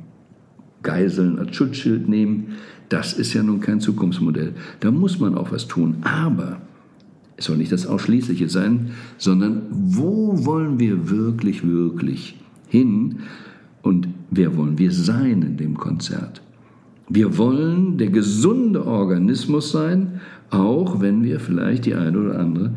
Geiseln 0.82 1.38
als 1.38 1.54
Schutzschild 1.54 2.08
nehmen? 2.08 2.54
Das 2.88 3.12
ist 3.12 3.32
ja 3.34 3.42
nun 3.42 3.60
kein 3.60 3.80
Zukunftsmodell. 3.80 4.54
Da 4.80 4.90
muss 4.90 5.20
man 5.20 5.34
auch 5.36 5.52
was 5.52 5.68
tun. 5.68 5.96
Aber 6.02 6.60
es 7.36 7.46
soll 7.46 7.56
nicht 7.56 7.72
das 7.72 7.86
Ausschließliche 7.86 8.48
sein, 8.48 8.90
sondern 9.18 9.62
wo 9.70 10.44
wollen 10.44 10.78
wir 10.78 11.10
wirklich, 11.10 11.66
wirklich 11.66 12.36
hin 12.68 13.20
und 13.82 14.08
wer 14.30 14.56
wollen 14.56 14.78
wir 14.78 14.92
sein 14.92 15.42
in 15.42 15.56
dem 15.56 15.76
Konzert? 15.76 16.42
Wir 17.08 17.36
wollen 17.36 17.98
der 17.98 18.08
gesunde 18.08 18.86
Organismus 18.86 19.72
sein, 19.72 20.20
auch 20.50 21.00
wenn 21.00 21.22
wir 21.22 21.40
vielleicht 21.40 21.84
die 21.84 21.94
eine 21.94 22.18
oder 22.18 22.38
andere 22.38 22.72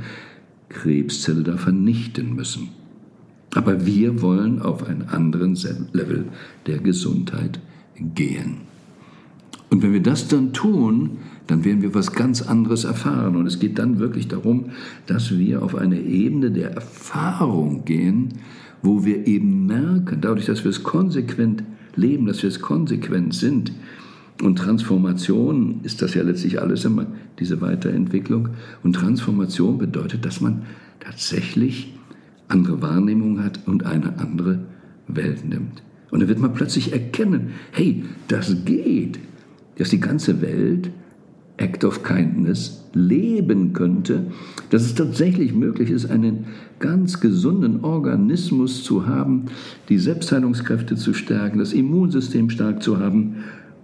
Krebszelle 0.70 1.44
da 1.44 1.56
vernichten 1.56 2.36
müssen. 2.36 2.70
Aber 3.58 3.88
wir 3.88 4.22
wollen 4.22 4.62
auf 4.62 4.88
einen 4.88 5.10
anderen 5.10 5.58
Level 5.92 6.26
der 6.68 6.78
Gesundheit 6.78 7.60
gehen. 7.96 8.58
Und 9.72 9.82
wenn 9.82 9.94
wir 9.94 10.04
das 10.04 10.28
dann 10.28 10.54
tun, 10.54 11.18
dann 11.48 11.66
werden 11.66 11.82
wir 11.82 11.96
was 11.96 12.12
ganz 12.14 12.44
anderes 12.44 12.84
erfahren. 12.84 13.36
Und 13.36 13.48
es 13.48 13.58
geht 13.58 13.80
dann 13.80 13.98
wirklich 13.98 14.28
darum, 14.28 14.66
dass 15.08 15.36
wir 15.36 15.64
auf 15.64 15.74
eine 15.74 16.00
Ebene 16.00 16.52
der 16.52 16.74
Erfahrung 16.74 17.84
gehen, 17.84 18.36
wo 18.84 19.06
wir 19.06 19.26
eben 19.26 19.66
merken, 19.66 20.22
dadurch, 20.22 20.46
dass 20.46 20.64
wir 20.64 20.70
es 20.70 20.84
konsequent 20.84 21.64
leben, 21.96 22.28
dass 22.28 22.44
wir 22.44 22.50
es 22.50 22.62
konsequent 22.62 23.34
sind. 23.34 23.72
Und 24.44 24.60
Transformation 24.60 25.80
ist 25.82 26.04
das 26.04 26.14
ja 26.14 26.22
letztlich 26.22 26.62
alles 26.62 26.86
immer, 26.86 27.08
diese 27.40 27.60
Weiterentwicklung. 27.60 28.50
Und 28.84 28.94
Transformation 28.94 29.80
bedeutet, 29.80 30.26
dass 30.26 30.42
man 30.42 30.62
tatsächlich 31.00 31.97
andere 32.48 32.82
Wahrnehmung 32.82 33.44
hat 33.44 33.60
und 33.66 33.86
eine 33.86 34.20
andere 34.20 34.60
Welt 35.08 35.48
nimmt. 35.48 35.84
Und 36.12 36.22
dann 36.22 36.30
wird 36.30 36.40
man 36.40 36.54
plötzlich 36.54 36.94
erkennen, 36.94 37.52
hey, 37.72 38.06
das 38.28 38.64
geht, 38.66 39.20
dass 39.78 39.90
die 39.90 40.00
ganze 40.00 40.42
Welt 40.42 40.90
Act 41.58 41.84
of 41.84 42.04
Kindness 42.04 42.84
leben 42.94 43.74
könnte, 43.74 44.28
dass 44.70 44.84
es 44.84 44.96
tatsächlich 44.96 45.54
möglich 45.54 45.90
ist, 45.90 46.06
einen 46.10 46.46
ganz 46.80 47.20
gesunden 47.20 47.84
Organismus 47.84 48.84
zu 48.84 49.08
haben, 49.08 49.46
die 49.90 49.98
Selbstheilungskräfte 49.98 50.96
zu 50.96 51.14
stärken, 51.14 51.58
das 51.58 51.74
Immunsystem 51.74 52.52
stark 52.52 52.84
zu 52.84 53.00
haben 53.00 53.38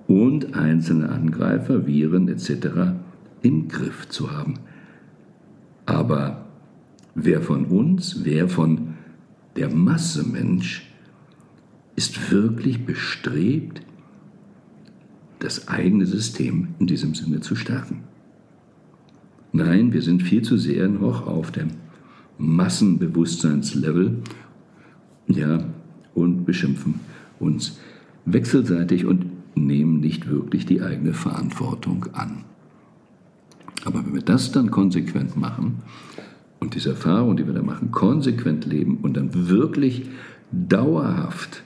und 0.07 0.55
einzelne 0.55 1.09
Angreifer, 1.09 1.87
Viren 1.87 2.27
etc. 2.27 2.93
im 3.41 3.67
Griff 3.67 4.07
zu 4.07 4.31
haben. 4.31 4.55
Aber 5.85 6.45
wer 7.15 7.41
von 7.41 7.65
uns, 7.65 8.23
wer 8.23 8.49
von 8.49 8.95
der 9.55 9.69
Masse 9.69 10.23
Mensch 10.23 10.89
ist 11.95 12.31
wirklich 12.31 12.85
bestrebt, 12.85 13.81
das 15.39 15.67
eigene 15.67 16.05
System 16.05 16.69
in 16.79 16.87
diesem 16.87 17.13
Sinne 17.13 17.41
zu 17.41 17.55
stärken. 17.55 18.03
Nein, 19.51 19.93
wir 19.93 20.01
sind 20.01 20.23
viel 20.23 20.41
zu 20.41 20.57
sehr 20.57 20.87
noch 20.87 21.27
auf 21.27 21.51
dem 21.51 21.71
Massenbewusstseinslevel 22.39 24.17
ja, 25.27 25.65
und 26.15 26.45
beschimpfen 26.45 27.01
uns 27.39 27.79
wechselseitig 28.25 29.05
und 29.05 29.25
nehmen 29.55 29.99
nicht 29.99 30.27
wirklich 30.27 30.65
die 30.65 30.81
eigene 30.81 31.13
Verantwortung 31.13 32.07
an. 32.13 32.45
Aber 33.85 34.03
wenn 34.03 34.15
wir 34.15 34.21
das 34.21 34.51
dann 34.51 34.71
konsequent 34.71 35.35
machen 35.37 35.83
und 36.63 36.75
diese 36.75 36.91
Erfahrung, 36.91 37.35
die 37.35 37.45
wir 37.45 37.53
da 37.53 37.61
machen, 37.61 37.91
konsequent 37.91 38.65
leben 38.65 38.99
und 39.01 39.17
dann 39.17 39.49
wirklich 39.49 40.03
dauerhaft 40.51 41.61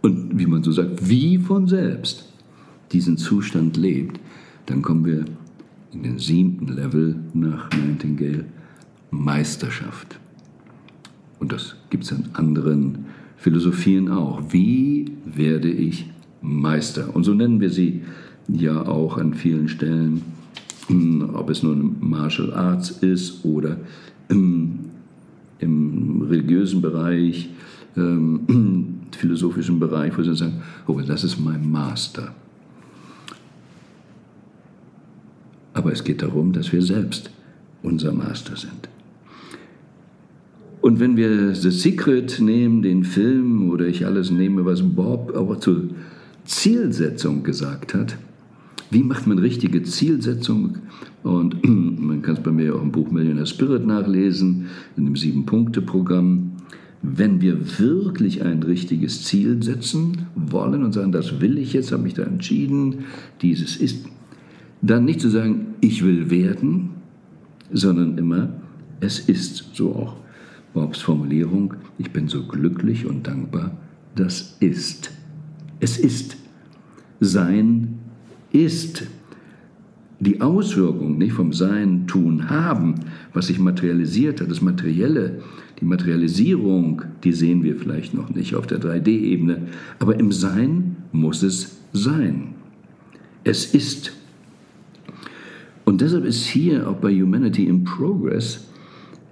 und 0.00 0.38
wie 0.38 0.46
man 0.46 0.62
so 0.62 0.72
sagt, 0.72 1.10
wie 1.10 1.36
von 1.36 1.66
selbst 1.66 2.32
diesen 2.92 3.18
Zustand 3.18 3.76
lebt, 3.76 4.18
dann 4.64 4.80
kommen 4.80 5.04
wir 5.04 5.26
in 5.92 6.02
den 6.02 6.18
siebten 6.18 6.68
Level 6.68 7.16
nach 7.34 7.68
Nightingale 7.70 8.46
Meisterschaft. 9.10 10.18
Und 11.38 11.52
das 11.52 11.76
gibt 11.90 12.04
es 12.04 12.12
in 12.12 12.30
anderen 12.32 13.04
Philosophien 13.36 14.08
auch. 14.08 14.40
Wie 14.50 15.12
werde 15.26 15.70
ich 15.70 16.10
Meister? 16.40 17.14
Und 17.14 17.24
so 17.24 17.34
nennen 17.34 17.60
wir 17.60 17.68
sie 17.68 18.04
ja 18.48 18.86
auch 18.86 19.18
an 19.18 19.34
vielen 19.34 19.68
Stellen, 19.68 20.22
ob 21.34 21.50
es 21.50 21.62
nun 21.62 21.96
Martial 22.00 22.52
Arts 22.52 22.90
ist 22.90 23.44
oder 23.44 23.76
im, 24.28 24.78
im 25.58 26.22
religiösen 26.22 26.80
Bereich, 26.80 27.50
ähm, 27.96 29.00
philosophischen 29.16 29.78
Bereich, 29.80 30.16
wo 30.16 30.22
sie 30.22 30.34
sagen, 30.34 30.62
oh, 30.86 31.00
das 31.00 31.24
ist 31.24 31.38
mein 31.38 31.70
Master. 31.70 32.34
Aber 35.72 35.92
es 35.92 36.02
geht 36.02 36.22
darum, 36.22 36.52
dass 36.52 36.72
wir 36.72 36.82
selbst 36.82 37.30
unser 37.82 38.12
Master 38.12 38.56
sind. 38.56 38.88
Und 40.80 40.98
wenn 40.98 41.16
wir 41.16 41.54
The 41.54 41.70
Secret 41.70 42.40
nehmen, 42.40 42.82
den 42.82 43.04
Film, 43.04 43.70
oder 43.70 43.86
ich 43.86 44.06
alles 44.06 44.30
nehme, 44.30 44.64
was 44.64 44.82
Bob 44.82 45.36
aber 45.36 45.60
zur 45.60 45.84
Zielsetzung 46.44 47.42
gesagt 47.42 47.94
hat, 47.94 48.16
wie 48.90 49.02
macht 49.02 49.26
man 49.26 49.38
richtige 49.38 49.82
Zielsetzung? 49.82 50.78
Und 51.22 51.64
man 51.64 52.22
kann 52.22 52.34
es 52.36 52.42
bei 52.42 52.50
mir 52.50 52.74
auch 52.74 52.82
im 52.82 52.92
Buch 52.92 53.10
Millionaire 53.10 53.46
Spirit 53.46 53.86
nachlesen, 53.86 54.66
in 54.96 55.04
dem 55.04 55.16
Sieben-Punkte-Programm. 55.16 56.52
Wenn 57.02 57.40
wir 57.40 57.78
wirklich 57.78 58.42
ein 58.42 58.62
richtiges 58.62 59.24
Ziel 59.24 59.62
setzen 59.62 60.26
wollen 60.34 60.84
und 60.84 60.92
sagen, 60.92 61.12
das 61.12 61.40
will 61.40 61.56
ich 61.56 61.72
jetzt, 61.72 61.92
habe 61.92 62.02
mich 62.02 62.14
da 62.14 62.24
entschieden, 62.24 63.04
dieses 63.40 63.76
ist, 63.76 64.06
dann 64.82 65.04
nicht 65.04 65.20
zu 65.20 65.30
sagen, 65.30 65.74
ich 65.80 66.04
will 66.04 66.30
werden, 66.30 66.90
sondern 67.72 68.18
immer, 68.18 68.50
es 69.00 69.18
ist. 69.20 69.70
So 69.74 69.94
auch 69.94 70.16
Bobs 70.74 71.00
Formulierung, 71.00 71.74
ich 71.98 72.10
bin 72.10 72.28
so 72.28 72.46
glücklich 72.46 73.06
und 73.06 73.26
dankbar, 73.26 73.76
das 74.14 74.56
ist. 74.60 75.10
Es 75.80 75.98
ist. 75.98 76.36
Sein 77.20 77.99
ist. 78.52 79.06
Die 80.18 80.42
Auswirkung 80.42 81.16
nicht 81.16 81.32
vom 81.32 81.54
Sein, 81.54 82.06
Tun, 82.06 82.50
Haben, 82.50 82.96
was 83.32 83.46
sich 83.46 83.58
materialisiert 83.58 84.40
hat, 84.42 84.50
das 84.50 84.60
Materielle, 84.60 85.40
die 85.80 85.86
Materialisierung, 85.86 87.02
die 87.24 87.32
sehen 87.32 87.62
wir 87.62 87.76
vielleicht 87.76 88.12
noch 88.12 88.28
nicht 88.28 88.54
auf 88.54 88.66
der 88.66 88.80
3D-Ebene, 88.80 89.62
aber 89.98 90.20
im 90.20 90.30
Sein 90.30 90.96
muss 91.12 91.42
es 91.42 91.78
sein. 91.94 92.54
Es 93.44 93.74
ist. 93.74 94.12
Und 95.86 96.02
deshalb 96.02 96.26
ist 96.26 96.44
hier 96.44 96.86
auch 96.86 96.96
bei 96.96 97.12
Humanity 97.14 97.64
in 97.64 97.84
Progress 97.84 98.69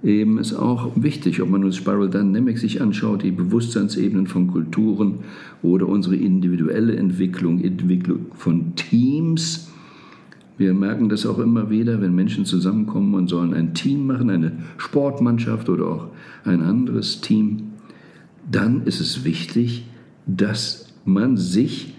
eben 0.03 0.37
ist 0.37 0.53
auch 0.53 0.91
wichtig, 0.95 1.41
ob 1.41 1.49
man 1.49 1.63
uns 1.63 1.75
Spiral 1.75 2.09
Dynamics 2.09 2.61
sich 2.61 2.81
anschaut, 2.81 3.23
die 3.23 3.31
Bewusstseinsebenen 3.31 4.27
von 4.27 4.47
Kulturen 4.47 5.19
oder 5.61 5.87
unsere 5.87 6.15
individuelle 6.15 6.95
Entwicklung, 6.95 7.61
Entwicklung 7.61 8.27
von 8.33 8.75
Teams. 8.75 9.69
Wir 10.57 10.73
merken 10.73 11.09
das 11.09 11.25
auch 11.25 11.39
immer 11.39 11.69
wieder, 11.69 12.01
wenn 12.01 12.15
Menschen 12.15 12.45
zusammenkommen 12.45 13.13
und 13.13 13.29
sollen 13.29 13.53
ein 13.53 13.73
Team 13.73 14.07
machen, 14.07 14.29
eine 14.29 14.51
Sportmannschaft 14.77 15.69
oder 15.69 15.87
auch 15.87 16.07
ein 16.43 16.61
anderes 16.61 17.21
Team, 17.21 17.73
dann 18.49 18.83
ist 18.83 18.99
es 18.99 19.23
wichtig, 19.23 19.85
dass 20.25 20.93
man 21.05 21.37
sich 21.37 21.93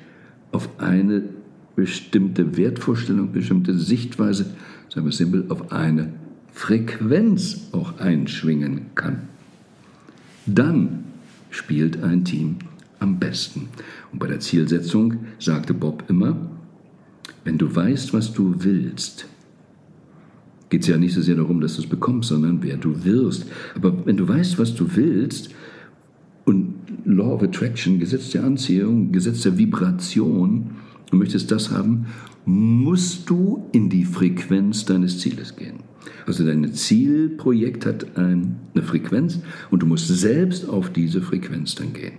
auf 0.53 0.69
eine 0.79 1.23
bestimmte 1.77 2.57
Wertvorstellung, 2.57 3.33
bestimmte 3.33 3.79
Sichtweise, 3.79 4.47
sagen 4.89 5.07
wir 5.07 5.13
simpel, 5.13 5.47
auf 5.49 5.73
eine 5.73 6.13
Frequenz 6.53 7.69
auch 7.73 7.99
einschwingen 7.99 8.87
kann. 8.95 9.29
Dann 10.47 11.05
spielt 11.51 12.03
ein 12.03 12.25
Team 12.25 12.57
am 12.99 13.19
besten. 13.19 13.69
Und 14.13 14.19
bei 14.19 14.27
der 14.27 14.41
Zielsetzung 14.41 15.15
sagte 15.39 15.75
Bob 15.75 16.05
immer, 16.09 16.37
wenn 17.45 17.59
du 17.59 17.75
weißt, 17.75 18.13
was 18.13 18.33
du 18.33 18.55
willst, 18.59 19.27
geht 20.69 20.83
es 20.83 20.89
ja 20.89 20.99
nicht 20.99 21.15
so 21.15 21.23
sehr 21.23 21.37
darum, 21.37 21.61
dass 21.61 21.77
du 21.77 21.83
es 21.83 21.89
bekommst, 21.89 22.29
sondern 22.29 22.63
wer 22.63 22.77
du 22.77 23.05
wirst. 23.05 23.47
Aber 23.75 24.07
wenn 24.07 24.17
du 24.17 24.29
weißt, 24.29 24.59
was 24.59 24.75
du 24.75 24.97
willst, 24.97 25.51
und 26.45 26.75
Law 27.05 27.35
of 27.35 27.43
Attraction, 27.43 27.99
Gesetz 27.99 28.31
der 28.31 28.45
Anziehung, 28.45 29.13
Gesetz 29.13 29.43
der 29.43 29.57
Vibration, 29.57 30.71
du 31.11 31.17
möchtest 31.17 31.51
das 31.51 31.71
haben, 31.71 32.07
musst 32.45 33.29
du 33.29 33.69
in 33.73 33.89
die 33.89 34.05
Frequenz 34.05 34.85
deines 34.85 35.19
Zieles 35.19 35.55
gehen. 35.55 35.90
Also 36.27 36.47
dein 36.47 36.73
Zielprojekt 36.73 37.87
hat 37.87 38.17
eine 38.17 38.57
Frequenz 38.83 39.41
und 39.71 39.83
du 39.83 39.87
musst 39.87 40.09
selbst 40.09 40.69
auf 40.69 40.91
diese 40.91 41.21
Frequenz 41.21 41.75
dann 41.75 41.93
gehen. 41.93 42.15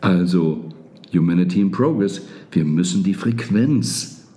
Also 0.00 0.68
Humanity 1.14 1.60
in 1.60 1.70
Progress, 1.70 2.22
wir 2.52 2.64
müssen 2.64 3.02
die 3.02 3.14
Frequenz 3.14 4.28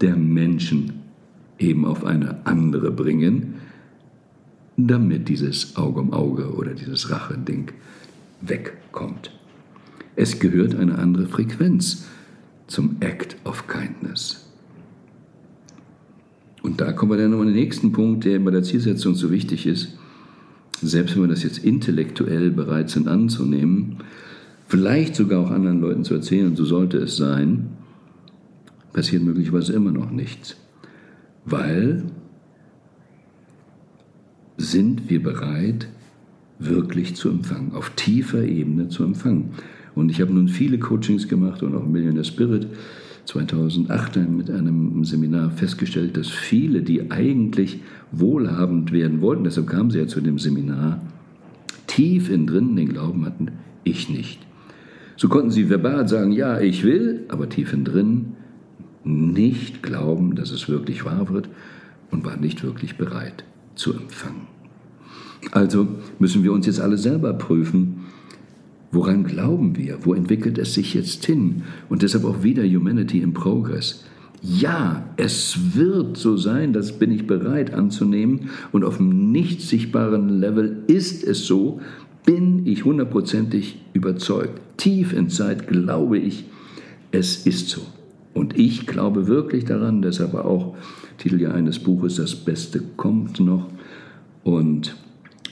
der 0.00 0.16
Menschen 0.16 1.02
eben 1.58 1.84
auf 1.84 2.04
eine 2.04 2.44
andere 2.46 2.90
bringen, 2.90 3.54
damit 4.76 5.28
dieses 5.28 5.76
Auge 5.76 6.00
um 6.00 6.12
Auge 6.12 6.52
oder 6.54 6.74
dieses 6.74 7.10
Rache-Ding 7.10 7.72
wegkommt. 8.40 9.30
Es 10.16 10.38
gehört 10.38 10.74
eine 10.74 10.98
andere 10.98 11.26
Frequenz 11.26 12.06
zum 12.66 12.96
Act 13.00 13.36
of 13.44 13.66
Kindness. 13.68 14.41
Und 16.62 16.80
da 16.80 16.92
kommen 16.92 17.12
wir 17.12 17.18
dann 17.18 17.30
nochmal 17.30 17.46
den 17.46 17.56
nächsten 17.56 17.92
Punkt, 17.92 18.24
der 18.24 18.38
bei 18.38 18.50
der 18.50 18.62
Zielsetzung 18.62 19.14
so 19.14 19.30
wichtig 19.30 19.66
ist. 19.66 19.98
Selbst 20.80 21.14
wenn 21.14 21.22
wir 21.22 21.28
das 21.28 21.42
jetzt 21.42 21.58
intellektuell 21.58 22.50
bereit 22.50 22.90
sind 22.90 23.08
anzunehmen, 23.08 23.98
vielleicht 24.68 25.16
sogar 25.16 25.40
auch 25.40 25.50
anderen 25.50 25.80
Leuten 25.80 26.04
zu 26.04 26.14
erzählen, 26.14 26.46
und 26.46 26.56
so 26.56 26.64
sollte 26.64 26.98
es 26.98 27.16
sein, 27.16 27.70
passiert 28.92 29.22
möglicherweise 29.22 29.72
immer 29.72 29.92
noch 29.92 30.10
nichts. 30.10 30.56
Weil 31.44 32.04
sind 34.56 35.10
wir 35.10 35.22
bereit, 35.22 35.88
wirklich 36.58 37.16
zu 37.16 37.28
empfangen, 37.28 37.72
auf 37.74 37.90
tiefer 37.90 38.44
Ebene 38.44 38.88
zu 38.88 39.02
empfangen. 39.02 39.50
Und 39.94 40.10
ich 40.10 40.20
habe 40.20 40.32
nun 40.32 40.48
viele 40.48 40.78
Coachings 40.78 41.28
gemacht 41.28 41.62
und 41.62 41.74
auch 41.74 41.86
Millionaire 41.86 42.24
Spirit 42.24 42.68
2008 43.26 44.16
mit 44.28 44.50
einem 44.50 45.04
Seminar 45.04 45.50
festgestellt, 45.50 46.16
dass 46.16 46.28
viele, 46.28 46.82
die 46.82 47.10
eigentlich 47.10 47.80
wohlhabend 48.10 48.92
werden 48.92 49.20
wollten, 49.20 49.44
deshalb 49.44 49.68
kamen 49.68 49.90
sie 49.90 49.98
ja 49.98 50.06
zu 50.06 50.20
dem 50.20 50.38
Seminar, 50.38 51.00
tief 51.86 52.30
in 52.30 52.46
drinnen 52.46 52.76
den 52.76 52.88
Glauben 52.88 53.24
hatten, 53.24 53.52
ich 53.84 54.08
nicht. 54.08 54.40
So 55.16 55.28
konnten 55.28 55.50
sie 55.50 55.68
verbal 55.68 56.08
sagen, 56.08 56.32
ja, 56.32 56.60
ich 56.60 56.84
will, 56.84 57.24
aber 57.28 57.48
tief 57.48 57.72
in 57.72 57.84
drin 57.84 58.32
nicht 59.04 59.82
glauben, 59.82 60.34
dass 60.34 60.50
es 60.50 60.68
wirklich 60.68 61.04
wahr 61.04 61.28
wird 61.28 61.48
und 62.10 62.24
waren 62.24 62.40
nicht 62.40 62.62
wirklich 62.62 62.96
bereit 62.96 63.44
zu 63.74 63.92
empfangen. 63.92 64.46
Also 65.50 65.88
müssen 66.18 66.44
wir 66.44 66.52
uns 66.52 66.66
jetzt 66.66 66.80
alle 66.80 66.98
selber 66.98 67.32
prüfen, 67.34 68.04
woran 68.92 69.24
glauben 69.24 69.76
wir, 69.76 69.98
wo 70.02 70.14
entwickelt 70.14 70.58
es 70.58 70.74
sich 70.74 70.94
jetzt 70.94 71.24
hin 71.24 71.62
und 71.88 72.02
deshalb 72.02 72.24
auch 72.24 72.42
wieder 72.42 72.62
Humanity 72.62 73.20
in 73.20 73.32
Progress. 73.32 74.04
Ja, 74.42 75.08
es 75.16 75.76
wird 75.76 76.16
so 76.16 76.36
sein, 76.36 76.72
das 76.72 76.98
bin 76.98 77.10
ich 77.10 77.26
bereit 77.26 77.72
anzunehmen 77.72 78.50
und 78.70 78.84
auf 78.84 78.98
dem 78.98 79.32
nicht 79.32 79.62
sichtbaren 79.62 80.28
Level 80.28 80.82
ist 80.88 81.24
es 81.24 81.46
so, 81.46 81.80
bin 82.26 82.66
ich 82.66 82.84
hundertprozentig 82.84 83.80
überzeugt. 83.92 84.60
Tief 84.76 85.12
in 85.12 85.28
Zeit 85.30 85.68
glaube 85.68 86.18
ich, 86.18 86.44
es 87.12 87.46
ist 87.46 87.68
so. 87.68 87.82
Und 88.34 88.58
ich 88.58 88.86
glaube 88.86 89.26
wirklich 89.26 89.64
daran, 89.64 90.02
deshalb 90.02 90.34
auch 90.34 90.74
Titel 91.18 91.40
ja 91.40 91.52
eines 91.52 91.78
Buches, 91.78 92.16
das 92.16 92.34
Beste 92.34 92.82
kommt 92.96 93.38
noch. 93.40 93.68
Und 94.42 94.96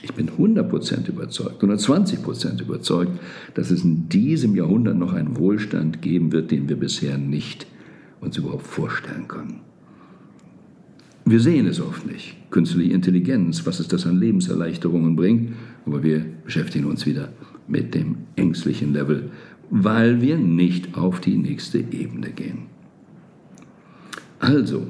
ich 0.03 0.13
bin 0.13 0.29
100% 0.29 1.07
überzeugt, 1.09 1.63
120% 1.63 2.61
überzeugt, 2.61 3.11
dass 3.53 3.71
es 3.71 3.83
in 3.83 4.09
diesem 4.09 4.55
Jahrhundert 4.55 4.97
noch 4.97 5.13
einen 5.13 5.37
Wohlstand 5.37 6.01
geben 6.01 6.31
wird, 6.31 6.51
den 6.51 6.69
wir 6.69 6.75
bisher 6.75 7.17
nicht 7.17 7.67
uns 8.19 8.37
überhaupt 8.37 8.65
vorstellen 8.65 9.27
können. 9.27 9.61
Wir 11.25 11.39
sehen 11.39 11.67
es 11.67 11.79
oft 11.79 12.05
nicht. 12.05 12.35
Künstliche 12.49 12.93
Intelligenz, 12.93 13.65
was 13.65 13.79
es 13.79 13.87
das 13.87 14.07
an 14.07 14.19
Lebenserleichterungen 14.19 15.15
bringt, 15.15 15.53
aber 15.85 16.03
wir 16.03 16.25
beschäftigen 16.43 16.85
uns 16.85 17.05
wieder 17.05 17.29
mit 17.67 17.93
dem 17.93 18.17
ängstlichen 18.35 18.93
Level, 18.93 19.29
weil 19.69 20.21
wir 20.21 20.37
nicht 20.37 20.97
auf 20.97 21.21
die 21.21 21.37
nächste 21.37 21.77
Ebene 21.77 22.31
gehen. 22.31 22.63
Also, 24.39 24.87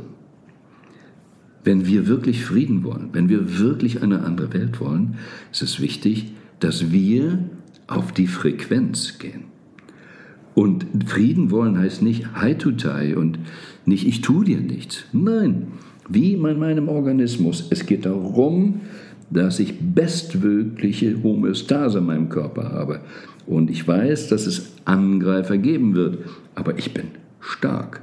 wenn 1.64 1.86
wir 1.86 2.08
wirklich 2.08 2.44
Frieden 2.44 2.84
wollen, 2.84 3.10
wenn 3.14 3.30
wir 3.30 3.60
wirklich 3.60 4.02
eine 4.02 4.24
andere 4.24 4.54
Welt 4.54 4.80
wollen, 4.80 5.16
ist 5.52 5.62
es 5.62 5.80
wichtig, 5.80 6.34
dass 6.60 6.92
wir 6.92 7.40
auf 7.88 8.12
die 8.12 8.28
Frequenz 8.28 9.20
gehen. 9.20 9.46
Und 10.54 10.86
Frieden 11.06 11.52
wollen 11.52 11.78
heißt 11.78 12.02
nicht 12.02 12.34
Hi 12.34 12.56
to 12.56 12.72
Tai 12.72 13.16
und 13.16 13.40
nicht 13.86 14.06
ich 14.08 14.22
tue 14.22 14.46
dir 14.46 14.60
nichts. 14.60 15.06
Nein, 15.14 15.68
wie 16.10 16.34
in 16.34 16.60
meinem 16.60 16.90
Organismus. 16.90 17.68
Es 17.70 17.86
geht 17.86 18.06
darum, 18.06 18.82
dass 19.30 19.60
ich 19.60 19.80
bestmögliche 19.80 21.24
Homöostase 21.24 22.00
in 22.00 22.06
meinem 22.06 22.30
Körper 22.30 22.72
habe. 22.72 23.00
Und 23.48 23.70
ich 23.70 23.88
weiß, 23.88 24.28
dass 24.28 24.46
es 24.46 24.74
Angreifer 24.86 25.58
geben 25.58 25.96
wird, 25.96 26.20
aber 26.54 26.78
ich 26.78 26.94
bin 26.94 27.06
stark. 27.40 28.02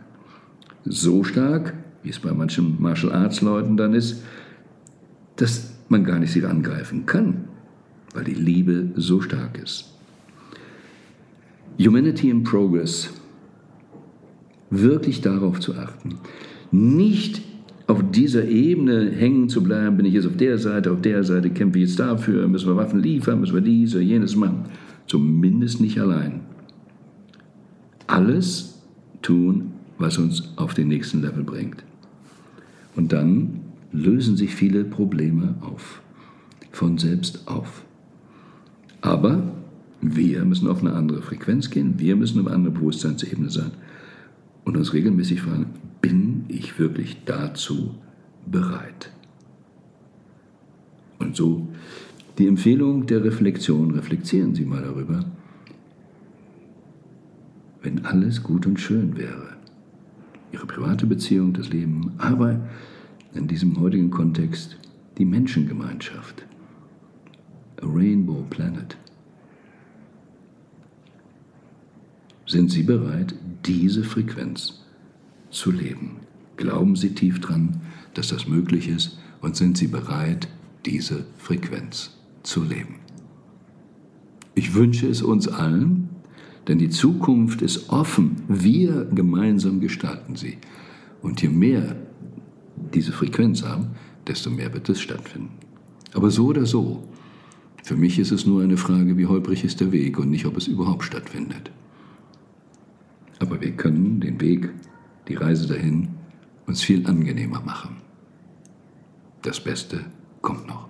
So 0.85 1.23
stark, 1.23 1.75
wie 2.03 2.11
es 2.11 2.19
bei 2.19 2.33
manchen 2.33 2.81
Martial 2.81 3.13
Arts 3.13 3.41
Leuten 3.41 3.77
dann 3.77 3.95
ist, 3.95 4.23
dass 5.37 5.75
man 5.89 6.05
gar 6.05 6.19
nicht 6.19 6.33
sie 6.33 6.45
angreifen 6.45 7.07
kann, 7.07 7.45
weil 8.15 8.25
die 8.25 8.35
Liebe 8.35 8.91
so 8.97 9.21
stark 9.21 9.59
ist. 9.63 9.93
Humanity 11.79 12.29
in 12.31 12.43
Progress, 12.43 13.11
wirklich 14.71 15.21
darauf 15.21 15.61
zu 15.61 15.75
achten, 15.75 16.17
nicht 16.71 17.43
auf 17.87 18.03
dieser 18.11 18.45
Ebene 18.47 19.11
hängen 19.11 19.49
zu 19.49 19.63
bleiben, 19.63 19.97
bin 19.97 20.05
ich 20.05 20.13
jetzt 20.13 20.27
auf 20.27 20.37
der 20.37 20.59
Seite, 20.59 20.93
auf 20.93 21.01
der 21.01 21.25
Seite, 21.25 21.49
kämpfe 21.51 21.79
ich 21.79 21.89
jetzt 21.89 21.99
dafür, 21.99 22.47
müssen 22.47 22.69
wir 22.69 22.77
Waffen 22.77 23.01
liefern, 23.01 23.41
müssen 23.41 23.55
wir 23.55 23.63
dies 23.63 23.95
oder 23.95 24.05
jenes 24.05 24.37
machen. 24.37 24.67
Zumindest 25.07 25.81
nicht 25.81 25.99
allein. 25.99 26.41
Alles 28.07 28.83
tun, 29.23 29.73
was 29.97 30.19
uns 30.19 30.53
auf 30.57 30.75
den 30.75 30.89
nächsten 30.89 31.23
Level 31.23 31.45
bringt. 31.45 31.83
Und 32.99 33.13
dann 33.13 33.61
lösen 33.93 34.37
sich 34.37 34.57
viele 34.57 34.83
Probleme 34.85 35.55
auf, 35.61 36.03
von 36.73 36.99
selbst 36.99 37.47
auf. 37.47 37.85
Aber 39.01 39.53
wir 40.01 40.45
müssen 40.45 40.67
auf 40.67 40.81
eine 40.81 40.95
andere 40.95 41.23
Frequenz 41.23 41.71
gehen, 41.71 41.95
wir 41.99 42.17
müssen 42.17 42.41
auf 42.41 42.47
eine 42.49 42.57
andere 42.57 42.75
Bewusstseinsebene 42.75 43.51
sein. 43.51 43.71
Und 44.65 44.77
uns 44.77 44.95
regelmäßig 44.95 45.43
fragen, 45.43 45.67
bin 46.03 46.47
ich 46.49 46.81
wirklich 46.81 47.19
dazu 47.25 47.95
bereit? 48.47 49.13
Und 51.21 51.37
so 51.37 51.69
die 52.37 52.49
Empfehlung 52.49 53.07
der 53.07 53.23
Reflexion, 53.23 53.93
reflektieren 53.93 54.57
Sie 54.57 54.65
mal 54.65 54.83
darüber, 54.83 55.25
wenn 57.81 58.05
alles 58.05 58.43
gut 58.43 58.67
und 58.67 58.81
schön 58.81 59.17
wäre, 59.17 59.58
Ihre 60.53 60.67
private 60.67 61.07
Beziehung, 61.07 61.53
das 61.53 61.69
Leben, 61.69 62.13
aber 62.19 62.61
in 63.35 63.47
diesem 63.47 63.79
heutigen 63.79 64.11
Kontext 64.11 64.77
die 65.19 65.25
Menschengemeinschaft, 65.25 66.45
a 67.83 67.87
Rainbow 67.87 68.45
Planet. 68.49 68.97
Sind 72.47 72.71
Sie 72.71 72.83
bereit, 72.83 73.35
diese 73.67 74.05
Frequenz 74.05 74.83
zu 75.51 75.71
leben? 75.71 76.17
Glauben 76.57 76.97
Sie 76.97 77.15
tief 77.15 77.41
dran, 77.41 77.83
dass 78.15 78.29
das 78.29 78.49
möglich 78.49 78.89
ist 78.89 79.19
und 79.43 79.55
sind 79.55 79.77
Sie 79.77 79.87
bereit, 79.87 80.49
diese 80.87 81.27
Frequenz 81.37 82.17
zu 82.43 82.65
leben? 82.65 82.97
Ich 84.55 84.75
wünsche 84.75 85.07
es 85.09 85.21
uns 85.21 85.47
allen, 85.47 85.98
denn 86.69 86.79
die 86.79 86.91
Zukunft 86.91 87.63
ist 87.63 87.89
offen. 87.89 88.43
Wir 88.47 89.07
gemeinsam 89.07 89.81
gestalten 89.81 90.37
sie. 90.37 90.59
Und 91.23 91.43
je 91.43 91.49
mehr 91.49 91.97
diese 92.95 93.13
Frequenz 93.13 93.63
haben, 93.63 93.89
desto 94.27 94.51
mehr 94.51 94.73
wird 94.73 94.89
es 94.89 95.01
stattfinden. 95.01 95.51
Aber 96.15 96.31
so 96.31 96.47
oder 96.47 96.67
so, 96.67 97.03
für 97.83 97.97
mich 97.97 98.19
ist 98.19 98.33
es 98.33 98.47
nur 98.47 98.63
eine 98.63 98.77
Frage, 98.77 99.17
wie 99.17 99.27
holprig 99.27 99.65
ist 99.65 99.81
der 99.81 99.93
Weg 99.93 100.19
und 100.19 100.31
nicht, 100.31 100.45
ob 100.45 100.57
es 100.57 100.67
überhaupt 100.67 101.05
stattfindet. 101.05 101.71
Aber 103.39 103.61
wir 103.61 103.73
können 103.73 104.21
den 104.21 104.41
Weg, 104.41 104.71
die 105.29 105.35
Reise 105.35 105.67
dahin 105.69 106.09
uns 106.67 106.83
viel 106.83 107.07
angenehmer 107.07 107.61
machen. 107.61 107.97
Das 109.43 109.63
Beste 109.63 110.05
kommt 110.43 110.67
noch. 110.67 110.88